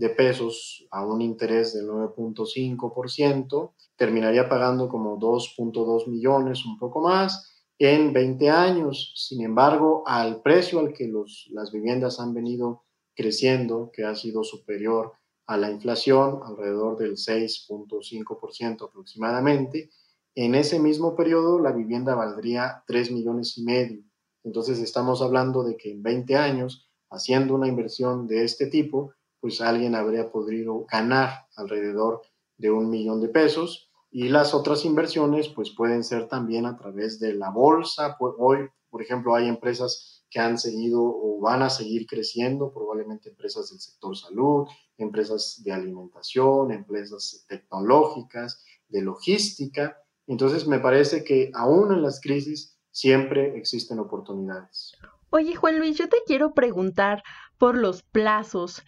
de 0.00 0.08
pesos 0.08 0.88
a 0.90 1.04
un 1.04 1.20
interés 1.20 1.74
del 1.74 1.86
9.5%, 1.86 3.74
terminaría 3.96 4.48
pagando 4.48 4.88
como 4.88 5.18
2.2 5.18 6.08
millones, 6.08 6.64
un 6.64 6.78
poco 6.78 7.02
más, 7.02 7.52
en 7.78 8.14
20 8.14 8.48
años. 8.48 9.12
Sin 9.14 9.44
embargo, 9.44 10.02
al 10.06 10.40
precio 10.40 10.80
al 10.80 10.94
que 10.94 11.06
los, 11.06 11.50
las 11.52 11.70
viviendas 11.70 12.18
han 12.18 12.32
venido 12.32 12.84
creciendo, 13.14 13.90
que 13.92 14.04
ha 14.04 14.14
sido 14.14 14.42
superior 14.42 15.12
a 15.46 15.58
la 15.58 15.70
inflación, 15.70 16.40
alrededor 16.44 16.96
del 16.96 17.16
6.5% 17.16 18.88
aproximadamente, 18.88 19.90
en 20.34 20.54
ese 20.54 20.80
mismo 20.80 21.14
periodo 21.14 21.58
la 21.58 21.72
vivienda 21.72 22.14
valdría 22.14 22.84
3 22.86 23.10
millones 23.10 23.58
y 23.58 23.64
medio. 23.64 24.02
Entonces 24.44 24.78
estamos 24.78 25.20
hablando 25.20 25.62
de 25.62 25.76
que 25.76 25.90
en 25.90 26.02
20 26.02 26.36
años, 26.36 26.88
haciendo 27.10 27.54
una 27.54 27.68
inversión 27.68 28.26
de 28.26 28.44
este 28.44 28.66
tipo, 28.68 29.12
pues 29.40 29.60
alguien 29.60 29.94
habría 29.94 30.30
podido 30.30 30.84
ganar 30.90 31.46
alrededor 31.56 32.22
de 32.56 32.70
un 32.70 32.90
millón 32.90 33.20
de 33.20 33.28
pesos 33.28 33.90
y 34.10 34.28
las 34.28 34.54
otras 34.54 34.84
inversiones 34.84 35.48
pues 35.48 35.70
pueden 35.70 36.04
ser 36.04 36.28
también 36.28 36.66
a 36.66 36.76
través 36.76 37.20
de 37.20 37.34
la 37.34 37.50
bolsa. 37.50 38.16
Hoy, 38.20 38.68
por 38.90 39.02
ejemplo, 39.02 39.34
hay 39.34 39.48
empresas 39.48 40.24
que 40.28 40.40
han 40.40 40.58
seguido 40.58 41.00
o 41.02 41.40
van 41.40 41.62
a 41.62 41.70
seguir 41.70 42.06
creciendo, 42.06 42.72
probablemente 42.72 43.30
empresas 43.30 43.70
del 43.70 43.80
sector 43.80 44.16
salud, 44.16 44.66
empresas 44.98 45.62
de 45.64 45.72
alimentación, 45.72 46.72
empresas 46.72 47.44
tecnológicas, 47.48 48.64
de 48.88 49.02
logística. 49.02 49.96
Entonces 50.26 50.66
me 50.66 50.80
parece 50.80 51.24
que 51.24 51.50
aún 51.54 51.92
en 51.92 52.02
las 52.02 52.20
crisis 52.20 52.76
siempre 52.90 53.56
existen 53.56 53.98
oportunidades. 53.98 54.92
Oye, 55.30 55.54
Juan 55.54 55.78
Luis, 55.78 55.96
yo 55.96 56.08
te 56.08 56.18
quiero 56.26 56.54
preguntar 56.54 57.22
por 57.56 57.76
los 57.76 58.02
plazos. 58.02 58.82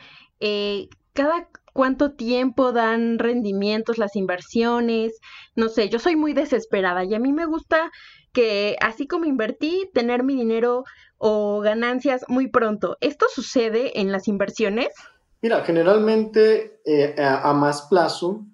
Eh, 0.45 0.89
¿Cada 1.13 1.49
cuánto 1.73 2.15
tiempo 2.15 2.73
dan 2.73 3.21
rendimientos 3.21 3.97
las 3.97 4.17
inversiones? 4.17 5.21
No 5.55 5.69
sé, 5.69 5.89
yo 5.89 6.01
soy 6.01 6.17
muy 6.17 6.33
desesperada 6.33 7.05
y 7.05 7.15
a 7.15 7.21
mí 7.21 7.33
me 7.33 7.47
gusta 7.47 7.93
que 8.33 8.77
así 8.81 9.07
como 9.07 9.27
invertí, 9.27 9.89
tener 9.95 10.25
mi 10.25 10.35
dinero 10.35 10.83
o 11.17 11.61
ganancias 11.61 12.25
muy 12.27 12.49
pronto. 12.49 12.97
¿Esto 13.01 13.27
sucede 13.33 14.01
en 14.01 14.11
las 14.11 14.27
inversiones? 14.27 14.89
Mira, 15.43 15.65
generalmente 15.65 16.81
eh, 16.85 17.15
a 17.19 17.53
más 17.53 17.83
plazo 17.83 18.45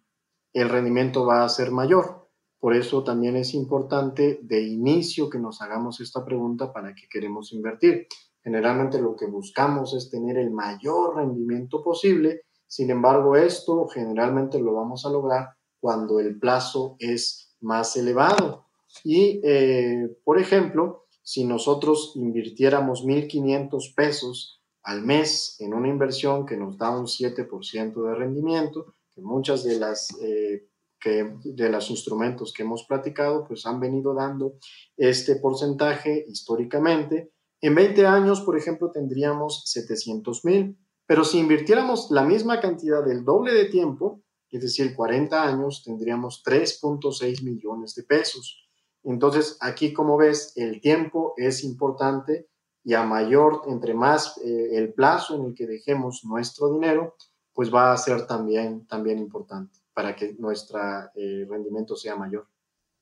el 0.52 0.68
rendimiento 0.68 1.24
va 1.24 1.42
a 1.42 1.48
ser 1.48 1.70
mayor. 1.70 2.28
Por 2.58 2.74
eso 2.74 3.02
también 3.02 3.36
es 3.36 3.54
importante 3.54 4.40
de 4.42 4.62
inicio 4.62 5.30
que 5.30 5.38
nos 5.38 5.62
hagamos 5.62 6.00
esta 6.00 6.22
pregunta 6.24 6.72
para 6.72 6.94
qué 6.94 7.06
queremos 7.08 7.52
invertir. 7.52 8.08
Generalmente 8.42 9.00
lo 9.00 9.16
que 9.16 9.26
buscamos 9.26 9.94
es 9.94 10.10
tener 10.10 10.38
el 10.38 10.50
mayor 10.50 11.16
rendimiento 11.16 11.82
posible, 11.82 12.42
sin 12.66 12.90
embargo 12.90 13.36
esto 13.36 13.86
generalmente 13.88 14.60
lo 14.60 14.74
vamos 14.74 15.04
a 15.04 15.10
lograr 15.10 15.48
cuando 15.80 16.20
el 16.20 16.38
plazo 16.38 16.96
es 16.98 17.56
más 17.60 17.96
elevado. 17.96 18.66
Y, 19.04 19.40
eh, 19.44 20.16
por 20.24 20.40
ejemplo, 20.40 21.06
si 21.22 21.44
nosotros 21.44 22.12
invirtiéramos 22.16 23.04
1.500 23.04 23.94
pesos 23.94 24.62
al 24.82 25.02
mes 25.02 25.56
en 25.60 25.74
una 25.74 25.88
inversión 25.88 26.46
que 26.46 26.56
nos 26.56 26.78
da 26.78 26.96
un 26.96 27.06
7% 27.06 28.02
de 28.02 28.14
rendimiento, 28.14 28.94
que 29.14 29.20
muchas 29.20 29.62
de 29.64 29.78
las 29.78 30.08
eh, 30.22 30.68
que 31.00 31.30
de 31.44 31.68
los 31.68 31.90
instrumentos 31.90 32.52
que 32.52 32.62
hemos 32.62 32.84
platicado, 32.84 33.44
pues 33.46 33.66
han 33.66 33.78
venido 33.78 34.14
dando 34.14 34.54
este 34.96 35.36
porcentaje 35.36 36.24
históricamente. 36.28 37.30
En 37.60 37.74
20 37.74 38.06
años, 38.06 38.40
por 38.42 38.56
ejemplo, 38.56 38.90
tendríamos 38.90 39.62
700 39.66 40.44
mil. 40.44 40.78
Pero 41.06 41.24
si 41.24 41.38
invirtiéramos 41.38 42.10
la 42.10 42.22
misma 42.22 42.60
cantidad 42.60 43.02
del 43.02 43.24
doble 43.24 43.54
de 43.54 43.64
tiempo, 43.64 44.20
es 44.50 44.60
decir, 44.60 44.94
40 44.94 45.42
años, 45.42 45.82
tendríamos 45.82 46.42
3.6 46.44 47.42
millones 47.42 47.94
de 47.94 48.02
pesos. 48.02 48.68
Entonces, 49.02 49.56
aquí 49.60 49.94
como 49.94 50.18
ves, 50.18 50.52
el 50.56 50.80
tiempo 50.82 51.32
es 51.38 51.64
importante 51.64 52.48
y 52.84 52.92
a 52.94 53.04
mayor, 53.04 53.62
entre 53.68 53.94
más 53.94 54.38
eh, 54.44 54.70
el 54.72 54.92
plazo 54.92 55.34
en 55.36 55.46
el 55.46 55.54
que 55.54 55.66
dejemos 55.66 56.24
nuestro 56.24 56.72
dinero, 56.72 57.16
pues 57.54 57.72
va 57.74 57.92
a 57.92 57.96
ser 57.96 58.26
también, 58.26 58.86
también 58.86 59.18
importante 59.18 59.78
para 59.94 60.14
que 60.14 60.34
nuestro 60.38 60.78
eh, 61.14 61.46
rendimiento 61.48 61.96
sea 61.96 62.16
mayor. 62.16 62.46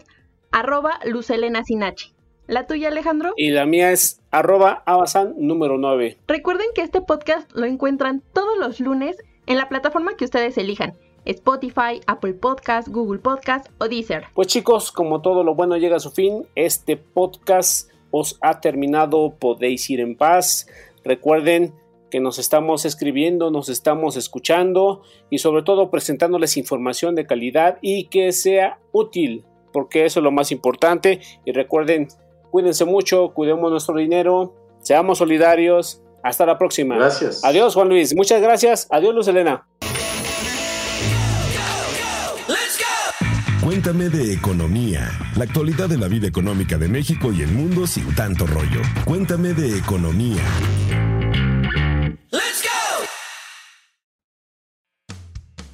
arroba 0.51 0.99
Lucelena 1.05 1.63
Sinachi. 1.63 2.13
¿La 2.47 2.67
tuya, 2.67 2.89
Alejandro? 2.89 3.33
Y 3.37 3.51
la 3.51 3.65
mía 3.65 3.91
es 3.91 4.21
arroba 4.29 4.83
Abasan 4.85 5.33
número 5.37 5.77
9. 5.77 6.17
Recuerden 6.27 6.67
que 6.75 6.81
este 6.81 7.01
podcast 7.01 7.49
lo 7.53 7.65
encuentran 7.65 8.21
todos 8.33 8.57
los 8.57 8.79
lunes 8.79 9.17
en 9.45 9.57
la 9.57 9.69
plataforma 9.69 10.15
que 10.17 10.25
ustedes 10.25 10.57
elijan. 10.57 10.93
Spotify, 11.25 12.01
Apple 12.05 12.33
Podcast, 12.33 12.89
Google 12.89 13.19
Podcast 13.19 13.67
o 13.77 13.87
Deezer. 13.87 14.25
Pues 14.33 14.49
chicos, 14.49 14.91
como 14.91 15.21
todo 15.21 15.43
lo 15.43 15.55
bueno 15.55 15.77
llega 15.77 15.95
a 15.95 16.01
su 16.01 16.11
fin, 16.11 16.45
este 16.55 16.97
podcast 16.97 17.89
os 18.11 18.37
ha 18.41 18.59
terminado, 18.59 19.33
podéis 19.39 19.89
ir 19.89 20.01
en 20.01 20.17
paz. 20.17 20.67
Recuerden 21.05 21.73
que 22.13 22.19
nos 22.19 22.37
estamos 22.37 22.85
escribiendo, 22.85 23.49
nos 23.49 23.69
estamos 23.69 24.17
escuchando 24.17 25.01
y 25.31 25.39
sobre 25.39 25.63
todo 25.63 25.89
presentándoles 25.89 26.57
información 26.57 27.15
de 27.15 27.25
calidad 27.25 27.79
y 27.81 28.03
que 28.03 28.31
sea 28.33 28.77
útil, 28.91 29.45
porque 29.71 30.05
eso 30.05 30.19
es 30.19 30.23
lo 30.23 30.31
más 30.31 30.51
importante. 30.51 31.21
Y 31.43 31.53
recuerden, 31.53 32.09
cuídense 32.51 32.85
mucho, 32.85 33.33
cuidemos 33.33 33.71
nuestro 33.71 33.95
dinero, 33.95 34.53
seamos 34.79 35.17
solidarios. 35.17 36.03
Hasta 36.21 36.45
la 36.45 36.59
próxima. 36.59 36.97
Gracias. 36.97 37.43
Adiós, 37.43 37.73
Juan 37.73 37.89
Luis. 37.89 38.15
Muchas 38.15 38.39
gracias. 38.39 38.87
Adiós, 38.91 39.15
Luz 39.15 39.27
Elena. 39.27 39.67
Cuéntame 43.63 44.09
de 44.09 44.33
economía, 44.33 45.09
la 45.35 45.45
actualidad 45.45 45.89
de 45.89 45.97
la 45.97 46.07
vida 46.07 46.27
económica 46.27 46.77
de 46.77 46.89
México 46.89 47.33
y 47.33 47.41
el 47.41 47.51
mundo 47.51 47.87
sin 47.87 48.13
tanto 48.13 48.45
rollo. 48.45 48.81
Cuéntame 49.03 49.53
de 49.53 49.79
economía. 49.79 50.43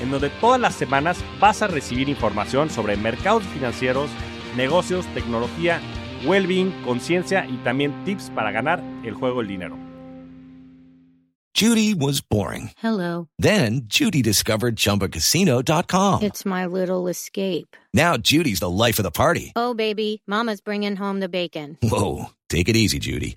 en 0.00 0.10
donde 0.10 0.30
todas 0.30 0.60
las 0.60 0.74
semanas 0.74 1.18
vas 1.40 1.62
a 1.62 1.66
recibir 1.66 2.08
información 2.08 2.70
sobre 2.70 2.96
mercados 2.96 3.42
financieros, 3.44 4.10
negocios, 4.56 5.06
tecnología, 5.14 5.80
well-being, 6.24 6.72
conciencia 6.84 7.46
y 7.46 7.56
también 7.58 8.04
tips 8.04 8.30
para 8.30 8.50
ganar 8.50 8.82
el 9.04 9.14
juego 9.14 9.38
del 9.38 9.48
dinero. 9.48 9.88
Judy 11.54 11.92
was 11.92 12.20
boring. 12.20 12.70
Hello. 12.80 13.28
Then 13.36 13.88
Judy 13.88 14.22
discovered 14.22 14.76
chumbacasino.com. 14.76 16.22
It's 16.22 16.46
my 16.46 16.66
little 16.66 17.08
escape. 17.08 17.76
Now 17.92 18.16
Judy's 18.16 18.60
the 18.60 18.70
life 18.70 19.00
of 19.00 19.02
the 19.02 19.10
party. 19.10 19.52
Oh, 19.56 19.74
baby, 19.74 20.22
Mama's 20.24 20.60
bringing 20.60 20.94
home 20.94 21.18
the 21.18 21.28
bacon. 21.28 21.76
Whoa, 21.82 22.26
take 22.48 22.68
it 22.68 22.76
easy, 22.76 23.00
Judy. 23.00 23.36